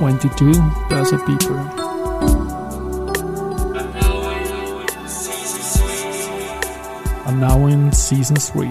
22 0.00 0.52
Börse 0.88 1.18
People. 1.26 1.58
Are 7.26 7.36
now 7.36 7.66
in 7.66 7.92
season 7.92 8.36
3. 8.36 8.70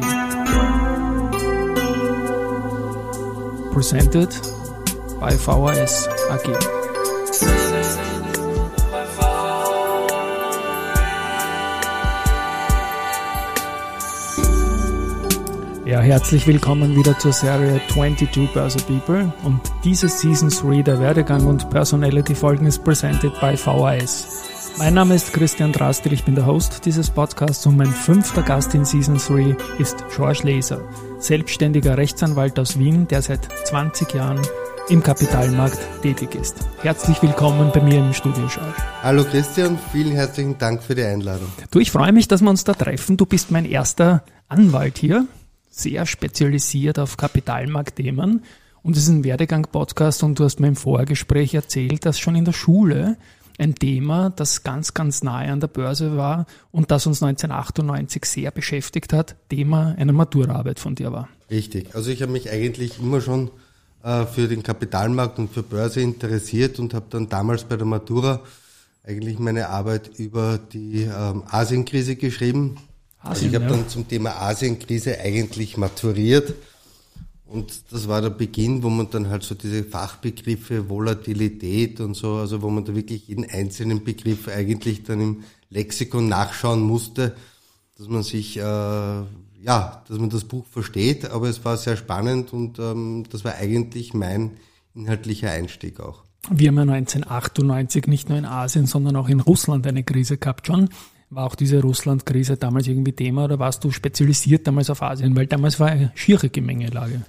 Presented 3.71 4.29
by 5.19 5.33
VHS 5.33 6.07
AG. 6.31 6.78
Ja, 15.99 16.05
herzlich 16.05 16.47
willkommen 16.47 16.95
wieder 16.95 17.19
zur 17.19 17.33
Serie 17.33 17.81
22 17.89 18.53
Börse 18.53 18.79
People 18.85 19.33
und 19.43 19.59
diese 19.83 20.07
Season 20.07 20.47
3 20.47 20.81
der 20.81 20.97
Werdegang 21.01 21.45
und 21.45 21.69
Personality 21.69 22.35
Folgen 22.35 22.67
ist 22.67 22.85
presented 22.85 23.37
by 23.41 23.57
VHS. 23.57 24.77
Mein 24.77 24.93
Name 24.93 25.15
ist 25.15 25.33
Christian 25.33 25.73
Drastil, 25.73 26.13
ich 26.13 26.23
bin 26.23 26.35
der 26.35 26.45
Host 26.45 26.85
dieses 26.85 27.09
Podcasts 27.09 27.65
und 27.65 27.75
mein 27.75 27.91
fünfter 27.91 28.43
Gast 28.43 28.73
in 28.75 28.85
Season 28.85 29.17
3 29.17 29.57
ist 29.77 30.05
George 30.15 30.39
Leser, 30.43 30.79
selbstständiger 31.19 31.97
Rechtsanwalt 31.97 32.57
aus 32.59 32.79
Wien, 32.79 33.05
der 33.09 33.21
seit 33.21 33.49
20 33.67 34.13
Jahren 34.13 34.39
im 34.87 35.03
Kapitalmarkt 35.03 35.79
tätig 36.01 36.33
ist. 36.33 36.55
Herzlich 36.81 37.21
willkommen 37.21 37.71
bei 37.73 37.81
mir 37.81 37.99
im 37.99 38.13
Studio, 38.13 38.47
George. 38.47 38.73
Hallo 39.03 39.25
Christian, 39.25 39.77
vielen 39.91 40.13
herzlichen 40.13 40.57
Dank 40.57 40.81
für 40.81 40.95
die 40.95 41.03
Einladung. 41.03 41.49
Du, 41.71 41.79
ich 41.79 41.91
freue 41.91 42.13
mich, 42.13 42.29
dass 42.29 42.41
wir 42.41 42.49
uns 42.49 42.63
da 42.63 42.73
treffen. 42.73 43.17
Du 43.17 43.25
bist 43.25 43.51
mein 43.51 43.65
erster 43.65 44.23
Anwalt 44.47 44.97
hier 44.97 45.27
sehr 45.69 46.05
spezialisiert 46.05 46.99
auf 46.99 47.17
Kapitalmarktthemen. 47.17 48.43
Und 48.81 48.97
es 48.97 49.03
ist 49.03 49.09
ein 49.09 49.23
Werdegang-Podcast 49.23 50.23
und 50.23 50.39
du 50.39 50.45
hast 50.45 50.59
mir 50.59 50.67
im 50.67 50.75
Vorgespräch 50.75 51.53
erzählt, 51.53 52.05
dass 52.05 52.19
schon 52.19 52.35
in 52.35 52.45
der 52.45 52.53
Schule 52.53 53.17
ein 53.59 53.75
Thema, 53.75 54.29
das 54.29 54.63
ganz, 54.63 54.93
ganz 54.93 55.21
nahe 55.21 55.51
an 55.51 55.59
der 55.59 55.67
Börse 55.67 56.15
war 56.15 56.45
und 56.71 56.91
das 56.91 57.05
uns 57.05 57.21
1998 57.21 58.23
sehr 58.23 58.51
beschäftigt 58.51 59.11
hat, 59.11 59.35
Thema 59.49 59.95
einer 59.97 60.13
Maturaarbeit 60.13 60.79
von 60.79 60.95
dir 60.95 61.11
war. 61.11 61.27
Richtig. 61.51 61.93
Also 61.93 62.09
ich 62.09 62.21
habe 62.21 62.31
mich 62.31 62.49
eigentlich 62.49 62.99
immer 62.99 63.19
schon 63.19 63.51
äh, 64.01 64.25
für 64.25 64.47
den 64.47 64.63
Kapitalmarkt 64.63 65.39
und 65.39 65.51
für 65.53 65.63
Börse 65.63 65.99
interessiert 65.99 66.79
und 66.79 66.93
habe 66.93 67.07
dann 67.09 67.27
damals 67.27 67.65
bei 67.65 67.75
der 67.75 67.85
Matura 67.85 68.41
eigentlich 69.03 69.39
meine 69.39 69.69
Arbeit 69.69 70.09
über 70.17 70.57
die 70.57 71.01
ähm, 71.03 71.43
Asienkrise 71.49 72.15
geschrieben. 72.15 72.77
Also 73.19 73.45
ich 73.45 73.55
habe 73.55 73.65
ja. 73.65 73.71
dann 73.71 73.89
zum 73.89 74.07
Thema 74.07 74.41
Asienkrise 74.41 75.19
eigentlich 75.19 75.77
maturiert. 75.77 76.53
Und 77.45 77.91
das 77.91 78.07
war 78.07 78.21
der 78.21 78.29
Beginn, 78.29 78.83
wo 78.83 78.89
man 78.89 79.09
dann 79.09 79.29
halt 79.29 79.41
so 79.43 79.55
diese 79.55 79.83
Fachbegriffe, 79.83 80.87
Volatilität 80.87 81.99
und 81.99 82.13
so, 82.15 82.35
also 82.35 82.61
wo 82.61 82.69
man 82.69 82.85
da 82.85 82.93
wirklich 82.93 83.27
jeden 83.27 83.49
einzelnen 83.49 84.03
Begriff 84.03 84.47
eigentlich 84.47 85.03
dann 85.03 85.19
im 85.19 85.43
Lexikon 85.69 86.29
nachschauen 86.29 86.81
musste, 86.81 87.35
dass 87.97 88.07
man 88.07 88.21
sich, 88.21 88.57
äh, 88.57 88.61
ja, 88.61 89.25
dass 90.07 90.19
man 90.19 90.29
das 90.29 90.43
Buch 90.43 90.65
versteht. 90.67 91.31
Aber 91.31 91.49
es 91.49 91.65
war 91.65 91.75
sehr 91.77 91.97
spannend 91.97 92.53
und 92.53 92.77
ähm, 92.77 93.25
das 93.31 93.43
war 93.43 93.55
eigentlich 93.55 94.13
mein 94.13 94.57
inhaltlicher 94.93 95.49
Einstieg 95.49 95.99
auch. 95.99 96.23
Wir 96.51 96.69
haben 96.69 96.77
ja 96.77 96.93
1998 96.93 98.07
nicht 98.07 98.29
nur 98.29 98.37
in 98.37 98.45
Asien, 98.45 98.85
sondern 98.85 99.15
auch 99.15 99.27
in 99.27 99.39
Russland 99.39 99.85
eine 99.87 100.03
Krise 100.03 100.37
gehabt, 100.37 100.67
John. 100.67 100.89
War 101.31 101.45
auch 101.45 101.55
diese 101.55 101.81
Russland-Krise 101.81 102.57
damals 102.57 102.87
irgendwie 102.87 103.13
Thema 103.13 103.45
oder 103.45 103.59
warst 103.59 103.83
du 103.83 103.91
spezialisiert 103.91 104.65
damals 104.65 104.89
auf 104.89 105.03
Asien? 105.03 105.35
Weil 105.35 105.45
damals 105.45 105.79
war 105.79 105.87
eine 105.87 106.11
schiere 106.15 106.49
Gemengelage. 106.49 107.21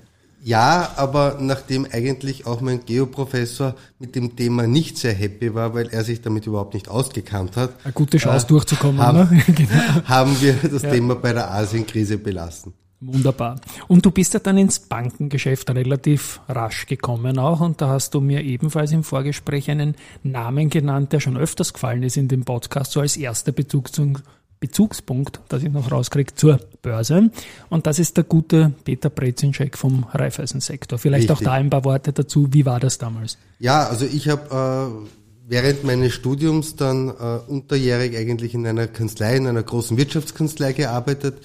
Ja, 0.43 0.93
aber 0.97 1.37
nachdem 1.39 1.87
eigentlich 1.93 2.47
auch 2.47 2.63
mein 2.63 2.85
Geoprofessor 2.87 3.75
mit 3.99 4.15
dem 4.15 4.37
Thema 4.37 4.67
nicht 4.67 4.97
sehr 4.97 5.13
happy 5.13 5.55
war, 5.55 5.75
weil 5.75 5.89
er 5.89 6.03
sich 6.03 6.23
damit 6.23 6.47
überhaupt 6.47 6.73
nicht 6.73 6.89
ausgekannt 6.89 7.57
hat. 7.57 7.75
Eine 7.85 7.93
gute 7.93 8.17
Chance 8.17 8.47
äh, 8.47 8.49
durchzukommen. 8.49 9.03
Haben, 9.03 9.19
ne? 9.19 9.43
genau. 9.55 9.71
haben 10.05 10.41
wir 10.41 10.55
das 10.55 10.83
ja. 10.83 10.93
Thema 10.93 11.15
bei 11.15 11.35
der 11.35 11.51
Asienkrise 11.51 12.17
belassen. 12.17 12.73
Wunderbar. 13.01 13.59
Und 13.89 14.05
du 14.05 14.11
bist 14.11 14.35
ja 14.35 14.41
dann 14.41 14.59
ins 14.59 14.79
Bankengeschäft 14.79 15.71
relativ 15.71 16.41
rasch 16.49 16.85
gekommen 16.87 17.39
auch 17.39 17.61
und 17.61 17.81
da 17.81 17.89
hast 17.89 18.13
du 18.13 18.21
mir 18.21 18.43
ebenfalls 18.43 18.93
im 18.93 19.05
Vorgespräch 19.05 19.71
einen 19.71 19.95
Namen 20.23 20.69
genannt, 20.69 21.13
der 21.13 21.21
schon 21.21 21.39
öfters 21.39 21.73
gefallen 21.73 22.03
ist 22.03 22.19
in 22.19 22.29
dem 22.29 22.45
Podcast, 22.45 22.93
so 22.93 23.01
als 23.01 23.17
erster 23.17 23.53
Bezug 23.53 23.95
zum 23.95 24.19
Bezugspunkt, 24.61 25.41
dass 25.49 25.63
ich 25.63 25.71
noch 25.71 25.91
rauskriege, 25.91 26.35
zur 26.35 26.61
Börse. 26.83 27.31
Und 27.71 27.87
das 27.87 27.99
ist 27.99 28.19
der 28.19 28.25
gute 28.25 28.75
Peter 28.85 29.09
Brezinschek 29.09 29.79
vom 29.79 30.05
Raiffeisensektor. 30.13 30.99
Vielleicht 30.99 31.31
Richtig. 31.31 31.47
auch 31.47 31.51
da 31.51 31.55
ein 31.55 31.71
paar 31.71 31.85
Worte 31.85 32.13
dazu. 32.13 32.49
Wie 32.53 32.67
war 32.67 32.79
das 32.79 32.99
damals? 32.99 33.39
Ja, 33.59 33.89
also 33.89 34.05
ich 34.05 34.29
habe 34.29 35.01
äh, 35.03 35.09
während 35.49 35.85
meines 35.85 36.13
Studiums 36.13 36.77
dann 36.77 37.09
äh, 37.09 37.39
unterjährig 37.49 38.15
eigentlich 38.19 38.53
in 38.53 38.67
einer 38.67 38.87
Kanzlei, 38.87 39.37
in 39.37 39.47
einer 39.47 39.63
großen 39.63 39.97
Wirtschaftskanzlei 39.97 40.75
gearbeitet 40.75 41.39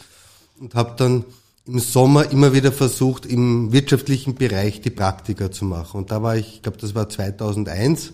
und 0.59 0.75
habe 0.75 0.95
dann 0.97 1.23
im 1.67 1.79
Sommer 1.79 2.31
immer 2.31 2.53
wieder 2.53 2.71
versucht, 2.71 3.25
im 3.25 3.71
wirtschaftlichen 3.71 4.35
Bereich 4.35 4.81
die 4.81 4.91
Praktika 4.91 5.51
zu 5.51 5.65
machen. 5.65 5.97
Und 5.97 6.11
da 6.11 6.21
war 6.21 6.37
ich, 6.37 6.55
ich 6.55 6.61
glaube, 6.61 6.77
das 6.77 6.93
war 6.93 7.09
2001, 7.09 8.13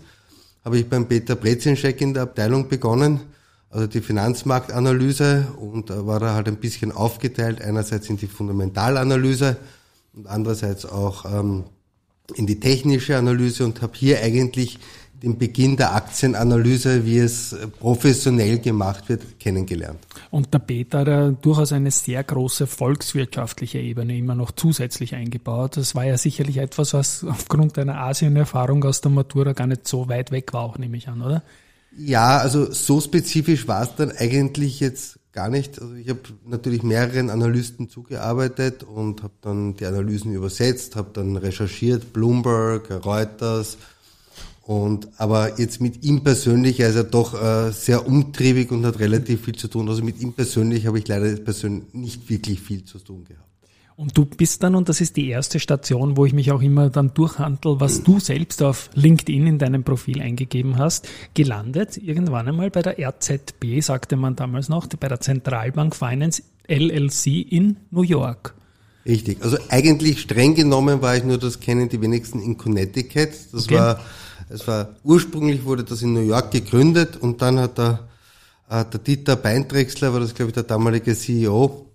habe 0.63 0.77
ich 0.77 0.87
beim 0.87 1.07
Peter 1.07 1.35
Brezinschek 1.35 1.99
in 2.01 2.13
der 2.13 2.23
Abteilung 2.23 2.69
begonnen, 2.69 3.21
also 3.69 3.87
die 3.87 4.01
Finanzmarktanalyse. 4.01 5.47
Und 5.59 5.89
da 5.89 6.05
war 6.05 6.21
er 6.21 6.33
halt 6.35 6.47
ein 6.47 6.57
bisschen 6.57 6.91
aufgeteilt, 6.91 7.61
einerseits 7.61 8.09
in 8.09 8.17
die 8.17 8.27
Fundamentalanalyse 8.27 9.57
und 10.13 10.27
andererseits 10.27 10.85
auch 10.85 11.25
ähm, 11.25 11.65
in 12.35 12.47
die 12.47 12.59
technische 12.59 13.17
Analyse. 13.17 13.65
Und 13.65 13.81
habe 13.81 13.93
hier 13.95 14.21
eigentlich 14.21 14.79
den 15.23 15.37
Beginn 15.37 15.77
der 15.77 15.93
Aktienanalyse, 15.93 17.05
wie 17.05 17.19
es 17.19 17.55
professionell 17.79 18.59
gemacht 18.59 19.07
wird, 19.07 19.39
kennengelernt. 19.39 19.99
Und 20.31 20.53
der 20.53 20.59
Peter 20.59 20.99
hat 20.99 21.07
ja 21.07 21.29
durchaus 21.29 21.71
eine 21.73 21.91
sehr 21.91 22.23
große 22.23 22.65
volkswirtschaftliche 22.65 23.77
Ebene 23.79 24.17
immer 24.17 24.33
noch 24.33 24.51
zusätzlich 24.51 25.13
eingebaut. 25.13 25.77
Das 25.77 25.93
war 25.93 26.05
ja 26.05 26.17
sicherlich 26.17 26.57
etwas, 26.57 26.93
was 26.93 27.23
aufgrund 27.23 27.77
deiner 27.77 27.99
Asien-Erfahrung 27.99 28.83
aus 28.83 29.01
der 29.01 29.11
Matura 29.11 29.53
gar 29.53 29.67
nicht 29.67 29.87
so 29.87 30.09
weit 30.09 30.31
weg 30.31 30.53
war, 30.53 30.63
auch 30.63 30.77
nehme 30.77 30.97
ich 30.97 31.07
an, 31.07 31.21
oder? 31.21 31.43
Ja, 31.97 32.37
also 32.37 32.71
so 32.71 33.01
spezifisch 33.01 33.67
war 33.67 33.83
es 33.83 33.95
dann 33.95 34.11
eigentlich 34.11 34.79
jetzt 34.79 35.19
gar 35.33 35.49
nicht. 35.49 35.81
Also 35.81 35.93
ich 35.95 36.09
habe 36.09 36.21
natürlich 36.45 36.83
mehreren 36.83 37.29
Analysten 37.29 37.89
zugearbeitet 37.89 38.83
und 38.83 39.23
habe 39.23 39.33
dann 39.41 39.75
die 39.75 39.85
Analysen 39.85 40.33
übersetzt, 40.33 40.95
habe 40.95 41.09
dann 41.13 41.37
recherchiert, 41.37 42.13
Bloomberg, 42.13 43.05
Reuters, 43.05 43.77
und 44.71 45.09
aber 45.17 45.59
jetzt 45.59 45.81
mit 45.81 46.05
ihm 46.05 46.23
persönlich, 46.23 46.79
er 46.79 46.87
ist 46.87 46.95
ja 46.95 47.03
doch 47.03 47.33
äh, 47.33 47.73
sehr 47.73 48.07
umtriebig 48.07 48.71
und 48.71 48.85
hat 48.85 48.99
relativ 48.99 49.43
viel 49.43 49.55
zu 49.55 49.67
tun. 49.67 49.89
Also 49.89 50.01
mit 50.01 50.21
ihm 50.21 50.31
persönlich 50.31 50.87
habe 50.87 50.97
ich 50.97 51.09
leider 51.09 51.35
persönlich 51.35 51.93
nicht 51.93 52.29
wirklich 52.29 52.61
viel 52.61 52.85
zu 52.85 52.97
tun 52.99 53.25
gehabt. 53.25 53.49
Und 53.97 54.17
du 54.17 54.23
bist 54.23 54.63
dann, 54.63 54.75
und 54.75 54.87
das 54.87 55.01
ist 55.01 55.17
die 55.17 55.27
erste 55.27 55.59
Station, 55.59 56.15
wo 56.15 56.25
ich 56.25 56.31
mich 56.31 56.53
auch 56.53 56.61
immer 56.61 56.89
dann 56.89 57.13
durchhandel, 57.13 57.81
was 57.81 58.03
du 58.03 58.21
selbst 58.21 58.63
auf 58.63 58.89
LinkedIn 58.93 59.45
in 59.45 59.59
deinem 59.59 59.83
Profil 59.83 60.21
eingegeben 60.21 60.77
hast, 60.77 61.05
gelandet 61.33 61.97
irgendwann 61.97 62.47
einmal 62.47 62.69
bei 62.69 62.81
der 62.81 62.95
RZB, 62.97 63.81
sagte 63.81 64.15
man 64.15 64.37
damals 64.37 64.69
noch, 64.69 64.87
bei 64.87 65.09
der 65.09 65.19
Zentralbank 65.19 65.93
Finance 65.93 66.43
LLC 66.69 67.51
in 67.51 67.75
New 67.89 68.03
York. 68.03 68.55
Richtig. 69.05 69.43
Also 69.43 69.57
eigentlich 69.67 70.21
streng 70.21 70.55
genommen 70.55 71.01
war 71.01 71.17
ich 71.17 71.25
nur, 71.25 71.37
das 71.37 71.59
kennen 71.59 71.89
die 71.89 72.01
wenigsten 72.01 72.41
in 72.41 72.57
Connecticut. 72.57 73.31
Das 73.51 73.65
okay. 73.65 73.75
war 73.75 73.99
es 74.51 74.67
war 74.67 74.95
ursprünglich 75.03 75.63
wurde 75.63 75.83
das 75.83 76.01
in 76.01 76.13
New 76.13 76.21
York 76.21 76.51
gegründet 76.51 77.17
und 77.17 77.41
dann 77.41 77.59
hat 77.59 77.77
der, 77.77 78.07
äh, 78.69 78.85
der 78.85 78.99
Dieter 78.99 79.35
Beindrechsler, 79.35 80.13
war 80.13 80.19
das 80.19 80.33
glaube 80.33 80.49
ich 80.49 80.53
der 80.53 80.63
damalige 80.63 81.15
CEO, 81.15 81.87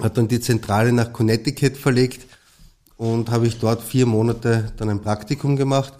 hat 0.00 0.16
dann 0.16 0.28
die 0.28 0.40
Zentrale 0.40 0.92
nach 0.92 1.12
Connecticut 1.12 1.76
verlegt 1.76 2.26
und 2.96 3.30
habe 3.30 3.46
ich 3.46 3.58
dort 3.58 3.82
vier 3.82 4.06
Monate 4.06 4.72
dann 4.76 4.90
ein 4.90 5.00
Praktikum 5.00 5.56
gemacht. 5.56 5.94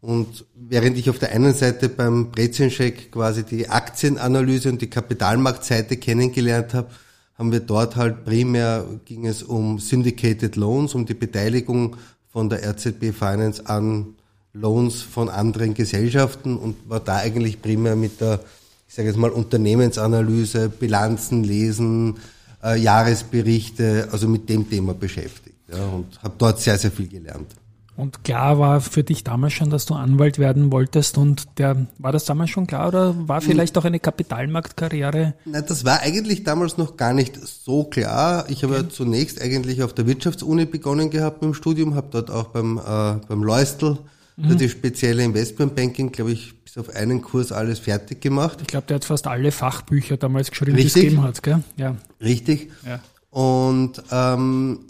Und 0.00 0.46
während 0.54 0.96
ich 0.96 1.10
auf 1.10 1.18
der 1.18 1.32
einen 1.32 1.52
Seite 1.52 1.88
beim 1.88 2.30
Brezencheck 2.30 3.12
quasi 3.12 3.44
die 3.44 3.68
Aktienanalyse 3.68 4.70
und 4.70 4.80
die 4.80 4.88
Kapitalmarktseite 4.88 5.98
kennengelernt 5.98 6.72
habe, 6.72 6.90
haben 7.36 7.52
wir 7.52 7.60
dort 7.60 7.96
halt 7.96 8.24
primär 8.24 8.84
ging 9.04 9.26
es 9.26 9.42
um 9.42 9.78
Syndicated 9.78 10.56
Loans, 10.56 10.94
um 10.94 11.06
die 11.06 11.14
Beteiligung 11.14 11.96
von 12.28 12.48
der 12.48 12.66
RZB 12.68 13.12
Finance 13.12 13.66
an 13.66 14.14
Loans 14.52 15.02
von 15.02 15.28
anderen 15.28 15.74
Gesellschaften 15.74 16.56
und 16.56 16.76
war 16.88 17.00
da 17.00 17.16
eigentlich 17.16 17.62
primär 17.62 17.96
mit 17.96 18.20
der, 18.20 18.40
ich 18.88 18.94
sage 18.94 19.08
jetzt 19.08 19.16
mal, 19.16 19.30
Unternehmensanalyse, 19.30 20.68
Bilanzen 20.68 21.44
lesen, 21.44 22.16
äh, 22.62 22.78
Jahresberichte, 22.78 24.08
also 24.10 24.28
mit 24.28 24.48
dem 24.48 24.68
Thema 24.68 24.94
beschäftigt 24.94 25.56
ja, 25.72 25.84
und 25.86 26.22
habe 26.22 26.34
dort 26.38 26.60
sehr, 26.60 26.78
sehr 26.78 26.90
viel 26.90 27.08
gelernt. 27.08 27.54
Und 27.96 28.24
klar 28.24 28.58
war 28.58 28.80
für 28.80 29.04
dich 29.04 29.24
damals 29.24 29.52
schon, 29.52 29.68
dass 29.68 29.84
du 29.84 29.92
Anwalt 29.92 30.38
werden 30.38 30.72
wolltest 30.72 31.18
und 31.18 31.46
der, 31.58 31.86
war 31.98 32.12
das 32.12 32.24
damals 32.24 32.48
schon 32.48 32.66
klar 32.66 32.88
oder 32.88 33.28
war 33.28 33.42
vielleicht 33.42 33.76
auch 33.76 33.84
eine 33.84 34.00
Kapitalmarktkarriere? 34.00 35.34
Nein, 35.44 35.64
das 35.68 35.84
war 35.84 36.00
eigentlich 36.00 36.42
damals 36.42 36.78
noch 36.78 36.96
gar 36.96 37.12
nicht 37.12 37.36
so 37.36 37.84
klar. 37.84 38.46
Ich 38.48 38.62
habe 38.62 38.74
okay. 38.74 38.84
ja 38.84 38.88
zunächst 38.88 39.42
eigentlich 39.42 39.82
auf 39.82 39.92
der 39.92 40.06
Wirtschaftsuni 40.06 40.64
begonnen 40.64 41.10
gehabt 41.10 41.42
mit 41.42 41.50
dem 41.50 41.54
Studium, 41.54 41.94
habe 41.94 42.08
dort 42.10 42.30
auch 42.30 42.48
beim, 42.48 42.78
äh, 42.78 43.16
beim 43.28 43.42
Leustel 43.42 43.98
mhm. 44.42 44.58
die 44.58 44.68
spezielle 44.68 45.24
Investmentbanking, 45.24 46.12
glaube 46.12 46.32
ich, 46.32 46.54
bis 46.62 46.78
auf 46.78 46.90
einen 46.90 47.22
Kurs 47.22 47.52
alles 47.52 47.78
fertig 47.78 48.20
gemacht. 48.20 48.58
Ich 48.60 48.68
glaube, 48.68 48.86
der 48.86 48.96
hat 48.96 49.04
fast 49.04 49.26
alle 49.26 49.52
Fachbücher 49.52 50.16
damals 50.16 50.50
geschrieben, 50.50 50.76
die 50.76 50.86
es 50.86 50.94
gegeben 50.94 51.22
hat. 51.22 51.42
Gell? 51.42 51.62
Ja. 51.76 51.96
Richtig. 52.20 52.70
Ja. 52.86 53.00
Und 53.30 54.02
ähm, 54.10 54.80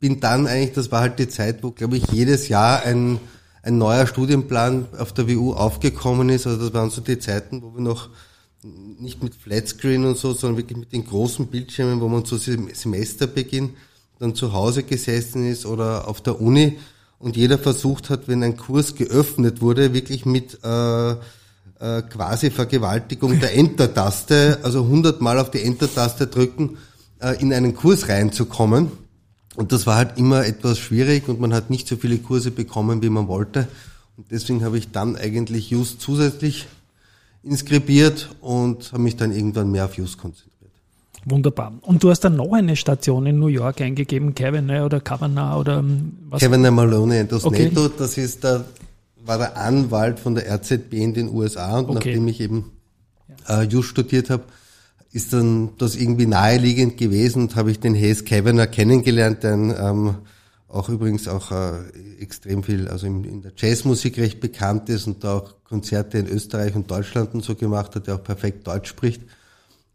bin 0.00 0.20
dann 0.20 0.46
eigentlich, 0.46 0.72
das 0.72 0.92
war 0.92 1.00
halt 1.00 1.18
die 1.18 1.28
Zeit, 1.28 1.62
wo, 1.62 1.70
glaube 1.70 1.96
ich, 1.96 2.06
jedes 2.10 2.48
Jahr 2.48 2.82
ein, 2.84 3.18
ein 3.62 3.78
neuer 3.78 4.06
Studienplan 4.06 4.86
auf 4.98 5.12
der 5.12 5.28
WU 5.28 5.52
aufgekommen 5.52 6.28
ist. 6.28 6.46
Also 6.46 6.64
das 6.64 6.74
waren 6.74 6.90
so 6.90 7.00
die 7.00 7.18
Zeiten, 7.18 7.62
wo 7.62 7.74
wir 7.74 7.82
noch 7.82 8.10
nicht 8.62 9.22
mit 9.22 9.34
Flatscreen 9.34 10.04
und 10.04 10.18
so, 10.18 10.32
sondern 10.32 10.58
wirklich 10.58 10.78
mit 10.78 10.92
den 10.92 11.04
großen 11.04 11.46
Bildschirmen, 11.46 12.00
wo 12.00 12.08
man 12.08 12.24
zu 12.24 12.36
Semesterbeginn 12.36 13.70
dann 14.18 14.34
zu 14.34 14.52
Hause 14.52 14.82
gesessen 14.82 15.48
ist 15.48 15.64
oder 15.64 16.08
auf 16.08 16.20
der 16.20 16.40
Uni 16.40 16.78
und 17.18 17.36
jeder 17.36 17.58
versucht 17.58 18.10
hat, 18.10 18.28
wenn 18.28 18.42
ein 18.42 18.56
Kurs 18.56 18.94
geöffnet 18.94 19.60
wurde, 19.60 19.92
wirklich 19.92 20.24
mit 20.24 20.62
äh, 20.62 21.10
äh, 21.10 22.02
quasi 22.02 22.50
Vergewaltigung 22.50 23.40
der 23.40 23.54
Enter-Taste, 23.54 24.58
also 24.62 24.86
hundertmal 24.86 25.38
auf 25.38 25.50
die 25.50 25.62
Enter-Taste 25.62 26.26
drücken, 26.26 26.78
äh, 27.20 27.40
in 27.40 27.52
einen 27.52 27.74
Kurs 27.74 28.08
reinzukommen. 28.08 28.90
Und 29.56 29.72
das 29.72 29.86
war 29.86 29.96
halt 29.96 30.18
immer 30.18 30.46
etwas 30.46 30.78
schwierig 30.78 31.28
und 31.28 31.40
man 31.40 31.52
hat 31.52 31.70
nicht 31.70 31.88
so 31.88 31.96
viele 31.96 32.18
Kurse 32.18 32.52
bekommen, 32.52 33.02
wie 33.02 33.10
man 33.10 33.26
wollte. 33.26 33.66
Und 34.16 34.30
deswegen 34.30 34.64
habe 34.64 34.78
ich 34.78 34.92
dann 34.92 35.16
eigentlich 35.16 35.70
Just 35.70 36.00
zusätzlich 36.00 36.66
inskribiert 37.42 38.30
und 38.40 38.92
habe 38.92 39.02
mich 39.02 39.16
dann 39.16 39.32
irgendwann 39.32 39.70
mehr 39.70 39.84
auf 39.84 39.96
Just 39.96 40.18
konzentriert. 40.18 40.47
Wunderbar. 41.24 41.72
Und 41.82 42.02
du 42.02 42.10
hast 42.10 42.20
dann 42.20 42.36
noch 42.36 42.52
eine 42.52 42.76
Station 42.76 43.26
in 43.26 43.38
New 43.38 43.48
York 43.48 43.80
eingegeben, 43.80 44.34
Kevin 44.34 44.66
ne, 44.66 44.84
oder 44.84 45.00
Kavanagh 45.00 45.58
oder 45.58 45.78
ähm, 45.78 46.12
was? 46.28 46.40
Kevin 46.40 46.62
Maloney 46.62 47.26
das 47.26 47.44
okay. 47.44 47.70
Das 47.98 48.16
ist 48.16 48.44
der, 48.44 48.64
war 49.24 49.38
der 49.38 49.56
Anwalt 49.56 50.20
von 50.20 50.34
der 50.34 50.52
RZB 50.52 50.94
in 50.94 51.14
den 51.14 51.28
USA 51.28 51.78
und 51.78 51.90
okay. 51.90 51.94
nachdem 51.94 52.28
ich 52.28 52.40
eben 52.40 52.72
äh, 53.48 53.62
Just 53.64 53.88
studiert 53.88 54.30
habe, 54.30 54.44
ist 55.12 55.32
dann 55.32 55.70
das 55.78 55.96
irgendwie 55.96 56.26
naheliegend 56.26 56.96
gewesen 56.96 57.42
und 57.42 57.56
habe 57.56 57.70
ich 57.70 57.80
den 57.80 57.94
Hayes 57.94 58.24
Kavanagh 58.24 58.70
kennengelernt, 58.70 59.42
der 59.42 59.52
ähm, 59.54 60.14
auch 60.68 60.88
übrigens 60.88 61.28
auch 61.28 61.50
äh, 61.50 61.80
extrem 62.20 62.62
viel, 62.62 62.88
also 62.88 63.06
in, 63.06 63.24
in 63.24 63.42
der 63.42 63.52
Jazzmusik 63.56 64.18
recht 64.18 64.38
bekannt 64.38 64.88
ist 64.90 65.06
und 65.06 65.24
da 65.24 65.38
auch 65.38 65.54
Konzerte 65.64 66.18
in 66.18 66.28
Österreich 66.28 66.74
und 66.74 66.90
Deutschland 66.90 67.34
und 67.34 67.42
so 67.42 67.54
gemacht 67.54 67.94
hat, 67.96 68.06
der 68.06 68.16
auch 68.16 68.22
perfekt 68.22 68.66
Deutsch 68.66 68.90
spricht 68.90 69.22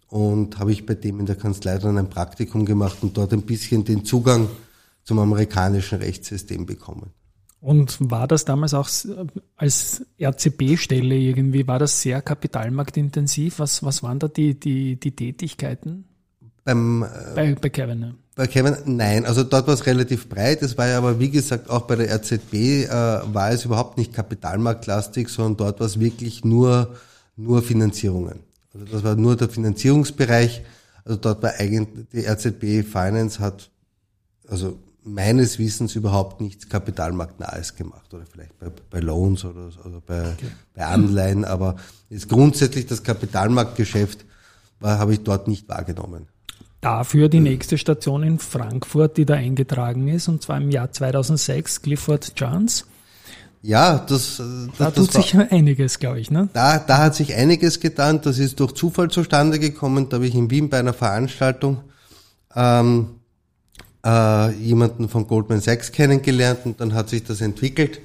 und 0.09 0.59
habe 0.59 0.71
ich 0.71 0.85
bei 0.85 0.95
dem 0.95 1.19
in 1.19 1.25
der 1.25 1.35
Kanzlei 1.35 1.77
dann 1.77 1.97
ein 1.97 2.09
Praktikum 2.09 2.65
gemacht 2.65 2.97
und 3.01 3.17
dort 3.17 3.33
ein 3.33 3.43
bisschen 3.43 3.83
den 3.83 4.05
Zugang 4.05 4.49
zum 5.03 5.19
amerikanischen 5.19 5.99
Rechtssystem 5.99 6.65
bekommen. 6.65 7.11
Und 7.63 7.97
war 8.11 8.27
das 8.27 8.43
damals 8.43 8.73
auch 8.73 8.89
als 9.55 10.05
RCB-Stelle 10.21 11.15
irgendwie, 11.15 11.65
war 11.65 11.79
das 11.79 12.01
sehr 12.01 12.21
kapitalmarktintensiv? 12.21 13.59
Was, 13.59 13.83
was 13.83 14.03
waren 14.03 14.19
da 14.19 14.27
die, 14.27 14.59
die, 14.59 14.99
die 14.99 15.15
Tätigkeiten? 15.15 16.03
Beim, 16.65 17.03
äh, 17.03 17.07
bei, 17.35 17.55
bei 17.55 17.69
Kevin, 17.69 17.99
ne? 17.99 18.15
Bei 18.35 18.47
Kevin, 18.47 18.75
nein, 18.85 19.25
also 19.25 19.43
dort 19.43 19.67
war 19.67 19.75
es 19.75 19.85
relativ 19.85 20.27
breit. 20.27 20.61
Es 20.61 20.77
war 20.77 20.87
ja 20.87 20.97
aber, 20.97 21.19
wie 21.19 21.29
gesagt, 21.29 21.69
auch 21.69 21.83
bei 21.83 21.95
der 21.95 22.13
RZB 22.13 22.53
äh, 22.53 22.89
war 22.89 23.51
es 23.51 23.63
überhaupt 23.63 23.97
nicht 23.97 24.11
kapitalmarktlastig, 24.11 25.29
sondern 25.29 25.57
dort 25.57 25.79
war 25.79 25.87
es 25.87 25.99
wirklich 25.99 26.43
nur, 26.43 26.95
nur 27.37 27.61
Finanzierungen. 27.61 28.39
Also 28.73 28.85
das 28.85 29.03
war 29.03 29.15
nur 29.15 29.35
der 29.35 29.49
Finanzierungsbereich. 29.49 30.63
Also 31.05 31.19
dort 31.19 31.43
war 31.43 31.53
eigentlich 31.57 32.07
die 32.11 32.25
RZB 32.25 32.87
Finance 32.87 33.39
hat 33.39 33.69
also 34.47 34.79
meines 35.03 35.59
Wissens 35.59 35.95
überhaupt 35.95 36.41
nichts 36.41 36.69
Kapitalmarktnahes 36.69 37.75
gemacht 37.75 38.13
oder 38.13 38.25
vielleicht 38.25 38.57
bei, 38.59 38.67
bei 38.89 38.99
Loans 38.99 39.43
oder, 39.43 39.69
oder 39.85 40.01
bei, 40.05 40.31
okay. 40.31 40.47
bei 40.73 40.85
Anleihen, 40.85 41.45
aber 41.45 41.75
ist 42.09 42.29
grundsätzlich 42.29 42.85
das 42.85 43.03
Kapitalmarktgeschäft 43.03 44.25
war, 44.79 44.99
habe 44.99 45.13
ich 45.13 45.21
dort 45.21 45.47
nicht 45.47 45.67
wahrgenommen. 45.69 46.27
Dafür 46.81 47.29
die 47.29 47.39
nächste 47.39 47.77
Station 47.77 48.23
in 48.23 48.39
Frankfurt, 48.39 49.15
die 49.15 49.25
da 49.25 49.35
eingetragen 49.35 50.09
ist, 50.09 50.27
und 50.27 50.41
zwar 50.41 50.57
im 50.57 50.69
Jahr 50.69 50.91
2006, 50.91 51.81
Clifford 51.81 52.35
Chance. 52.35 52.85
Ja, 53.65 53.97
das, 53.97 54.39
äh, 54.39 54.43
da 54.77 54.91
das 54.91 54.95
tut 54.95 55.15
war, 55.15 55.21
sich 55.21 55.37
einiges, 55.37 55.97
glaube 55.97 56.19
ich, 56.19 56.29
ne? 56.29 56.49
Da, 56.51 56.79
da 56.79 56.97
hat 56.97 57.15
sich 57.15 57.33
einiges 57.33 57.79
getan. 57.79 58.19
Das 58.21 58.37
ist 58.37 58.59
durch 58.59 58.73
Zufall 58.73 59.09
zustande 59.09 59.57
gekommen. 59.57 60.09
Da 60.09 60.17
habe 60.17 60.27
ich 60.27 60.35
in 60.35 60.51
Wien 60.51 60.69
bei 60.69 60.79
einer 60.79 60.93
Veranstaltung 60.93 61.79
ähm, 62.55 63.21
äh, 64.05 64.51
jemanden 64.55 65.07
von 65.07 65.27
Goldman 65.27 65.61
Sachs 65.61 65.93
kennengelernt 65.93 66.59
und 66.65 66.81
dann 66.81 66.93
hat 66.93 67.07
sich 67.07 67.23
das 67.23 67.39
entwickelt. 67.39 68.01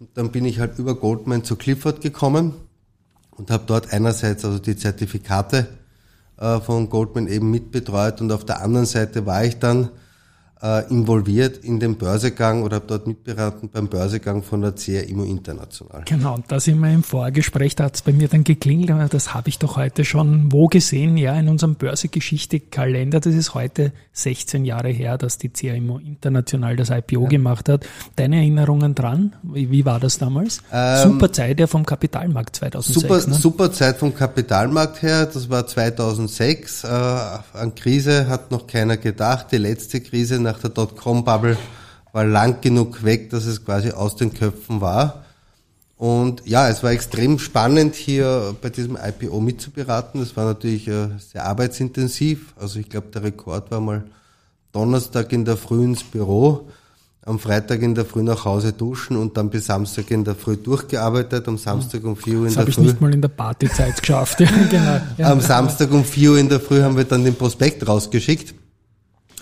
Und 0.00 0.08
dann 0.14 0.30
bin 0.32 0.46
ich 0.46 0.58
halt 0.58 0.78
über 0.78 0.94
Goldman 0.94 1.44
zu 1.44 1.56
Clifford 1.56 2.00
gekommen 2.00 2.54
und 3.32 3.50
habe 3.50 3.64
dort 3.66 3.92
einerseits 3.92 4.46
also 4.46 4.58
die 4.58 4.76
Zertifikate 4.76 5.68
äh, 6.38 6.58
von 6.60 6.88
Goldman 6.88 7.26
eben 7.26 7.50
mitbetreut 7.50 8.22
und 8.22 8.32
auf 8.32 8.46
der 8.46 8.62
anderen 8.62 8.86
Seite 8.86 9.26
war 9.26 9.44
ich 9.44 9.58
dann 9.58 9.90
äh, 10.62 10.88
involviert 10.90 11.58
in 11.58 11.80
den 11.80 11.96
Börsegang 11.96 12.62
oder 12.62 12.76
habe 12.76 12.86
dort 12.86 13.06
mitberaten 13.06 13.68
beim 13.68 13.88
Börsegang 13.88 14.42
von 14.42 14.60
der 14.60 14.72
CRIMO 14.72 15.24
International. 15.24 16.02
Genau, 16.04 16.38
da 16.46 16.60
sind 16.60 16.78
wir 16.78 16.92
im 16.92 17.02
Vorgespräch, 17.02 17.74
da 17.74 17.84
hat 17.84 17.96
es 17.96 18.02
bei 18.02 18.12
mir 18.12 18.28
dann 18.28 18.44
geklingelt, 18.44 19.12
das 19.12 19.34
habe 19.34 19.48
ich 19.48 19.58
doch 19.58 19.76
heute 19.76 20.04
schon 20.04 20.52
wo 20.52 20.68
gesehen, 20.68 21.16
ja, 21.16 21.34
in 21.38 21.48
unserem 21.48 21.74
Börsegeschichte-Kalender, 21.74 23.20
das 23.20 23.34
ist 23.34 23.54
heute 23.54 23.92
16 24.12 24.64
Jahre 24.64 24.90
her, 24.90 25.18
dass 25.18 25.38
die 25.38 25.48
CRIMO 25.48 25.98
International 25.98 26.76
das 26.76 26.90
IPO 26.90 27.24
ja. 27.24 27.28
gemacht 27.28 27.68
hat. 27.68 27.86
Deine 28.16 28.36
Erinnerungen 28.36 28.94
dran? 28.94 29.34
Wie, 29.42 29.70
wie 29.70 29.84
war 29.84 29.98
das 29.98 30.18
damals? 30.18 30.62
Ähm, 30.72 31.10
super 31.10 31.32
Zeit 31.32 31.58
ja 31.58 31.66
vom 31.66 31.84
Kapitalmarkt 31.84 32.56
2006. 32.56 33.00
Super, 33.00 33.30
ne? 33.30 33.34
super 33.34 33.72
Zeit 33.72 33.96
vom 33.98 34.14
Kapitalmarkt 34.14 35.02
her, 35.02 35.26
das 35.26 35.50
war 35.50 35.66
2006, 35.66 36.84
äh, 36.84 36.88
an 36.88 37.74
Krise 37.74 38.28
hat 38.28 38.50
noch 38.50 38.66
keiner 38.66 38.96
gedacht, 38.96 39.46
die 39.50 39.58
letzte 39.58 40.00
Krise 40.00 40.38
nach 40.38 40.51
nach 40.52 40.60
der 40.60 40.70
Dotcom-Bubble 40.70 41.56
war 42.12 42.24
lang 42.24 42.60
genug 42.60 43.04
weg, 43.04 43.30
dass 43.30 43.46
es 43.46 43.64
quasi 43.64 43.90
aus 43.90 44.16
den 44.16 44.34
Köpfen 44.34 44.80
war. 44.80 45.24
Und 45.96 46.46
ja, 46.46 46.68
es 46.68 46.82
war 46.82 46.90
extrem 46.90 47.38
spannend, 47.38 47.94
hier 47.94 48.54
bei 48.60 48.68
diesem 48.68 48.98
IPO 49.02 49.40
mitzuberaten. 49.40 50.20
Es 50.20 50.36
war 50.36 50.44
natürlich 50.44 50.88
äh, 50.88 51.08
sehr 51.18 51.46
arbeitsintensiv. 51.46 52.54
Also 52.60 52.80
ich 52.80 52.88
glaube, 52.90 53.06
der 53.14 53.22
Rekord 53.22 53.70
war 53.70 53.80
mal 53.80 54.04
Donnerstag 54.72 55.32
in 55.32 55.44
der 55.44 55.56
Früh 55.56 55.84
ins 55.84 56.02
Büro, 56.02 56.68
am 57.24 57.38
Freitag 57.38 57.82
in 57.82 57.94
der 57.94 58.04
Früh 58.04 58.22
nach 58.22 58.44
Hause 58.44 58.72
duschen 58.72 59.16
und 59.16 59.36
dann 59.36 59.48
bis 59.48 59.66
Samstag 59.66 60.10
in 60.10 60.24
der 60.24 60.34
Früh 60.34 60.56
durchgearbeitet. 60.56 61.46
Am 61.46 61.56
Samstag 61.56 62.04
um 62.04 62.16
4 62.16 62.34
Uhr 62.34 62.38
in 62.40 62.44
das 62.46 62.54
der 62.54 62.64
Früh. 62.64 62.66
Das 62.66 62.76
habe 62.76 62.86
ich 62.86 62.92
nicht 62.92 63.00
mal 63.00 63.14
in 63.14 63.22
der 63.22 63.28
Partyzeit 63.28 64.00
geschafft. 64.00 64.40
ja, 64.40 64.48
genau. 64.68 65.00
Ja. 65.16 65.30
Am 65.30 65.40
Samstag 65.40 65.92
um 65.92 66.04
4 66.04 66.32
Uhr 66.32 66.38
in 66.38 66.48
der 66.48 66.60
Früh 66.60 66.82
haben 66.82 66.96
wir 66.96 67.04
dann 67.04 67.24
den 67.24 67.36
Prospekt 67.36 67.86
rausgeschickt. 67.86 68.54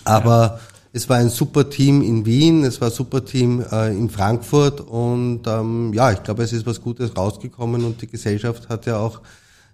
Aber. 0.04 0.60
Es 0.92 1.08
war 1.08 1.18
ein 1.18 1.28
super 1.28 1.70
Team 1.70 2.02
in 2.02 2.26
Wien, 2.26 2.64
es 2.64 2.80
war 2.80 2.88
ein 2.88 2.94
super 2.94 3.24
Team 3.24 3.64
äh, 3.70 3.90
in 3.90 4.10
Frankfurt 4.10 4.80
und 4.80 5.42
ähm, 5.46 5.92
ja, 5.94 6.10
ich 6.10 6.22
glaube, 6.22 6.42
es 6.42 6.52
ist 6.52 6.66
was 6.66 6.80
Gutes 6.80 7.16
rausgekommen 7.16 7.84
und 7.84 8.02
die 8.02 8.08
Gesellschaft 8.08 8.68
hat 8.68 8.86
ja 8.86 8.98
auch 8.98 9.20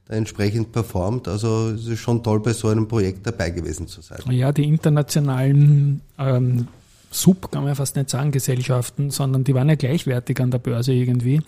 da 0.06 0.14
entsprechend 0.14 0.72
performt. 0.72 1.26
Also 1.26 1.70
es 1.70 1.86
ist 1.86 2.00
schon 2.00 2.22
toll, 2.22 2.40
bei 2.40 2.52
so 2.52 2.68
einem 2.68 2.86
Projekt 2.86 3.26
dabei 3.26 3.50
gewesen 3.50 3.88
zu 3.88 4.02
sein. 4.02 4.18
Ja, 4.30 4.52
die 4.52 4.64
internationalen 4.64 6.02
ähm, 6.18 6.68
Sub, 7.10 7.50
kann 7.50 7.62
man 7.62 7.70
ja 7.70 7.74
fast 7.74 7.96
nicht 7.96 8.10
sagen, 8.10 8.30
Gesellschaften, 8.30 9.10
sondern 9.10 9.42
die 9.42 9.54
waren 9.54 9.68
ja 9.68 9.74
gleichwertig 9.74 10.40
an 10.40 10.50
der 10.50 10.58
Börse 10.58 10.92
irgendwie. 10.92 11.40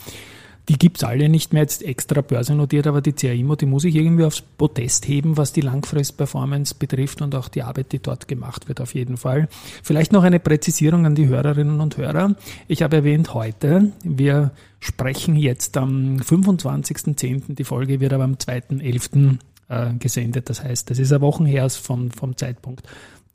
Die 0.69 0.79
gibt's 0.79 1.03
alle 1.03 1.29
nicht 1.29 1.53
mehr 1.53 1.63
jetzt 1.63 1.83
extra 1.83 2.21
börsennotiert, 2.21 2.87
aber 2.87 3.01
die 3.01 3.13
CAIMO, 3.13 3.57
die 3.57 3.67
muss 3.67 3.85
ich 3.85 3.95
irgendwie 3.95 4.25
aufs 4.25 4.43
Podest 4.43 5.09
heben, 5.09 5.37
was 5.37 5.53
die 5.53 5.63
Langfristperformance 5.63 6.75
betrifft 6.75 7.23
und 7.23 7.35
auch 7.35 7.49
die 7.49 7.63
Arbeit, 7.63 7.93
die 7.93 8.01
dort 8.01 8.29
gemacht 8.29 8.69
wird, 8.69 8.81
auf 8.81 8.95
jeden 8.95 9.17
Fall. 9.17 9.49
Vielleicht 9.83 10.13
noch 10.13 10.25
eine 10.25 10.41
Präzisierung 10.41 11.07
an 11.07 11.15
die 11.15 11.27
Hörerinnen 11.27 11.81
und 11.81 11.97
Hörer. 11.97 12.35
Ich 12.67 12.83
habe 12.83 12.97
erwähnt 12.97 13.33
heute, 13.33 13.93
wir 14.05 14.51
sprechen 14.79 15.37
jetzt 15.37 15.77
am 15.77 16.19
25.10., 16.19 17.55
die 17.55 17.65
Folge 17.65 18.01
wird 18.01 18.13
aber 18.13 18.25
am 18.25 18.35
2.11. 18.35 19.39
Äh, 19.71 19.95
gesendet. 19.99 20.49
Das 20.49 20.65
heißt, 20.65 20.89
das 20.89 20.99
ist 20.99 21.13
eine 21.13 21.21
Woche 21.21 21.45
her 21.45 21.69
vom, 21.69 22.11
vom 22.11 22.39
Zeitpunkt 22.39 22.87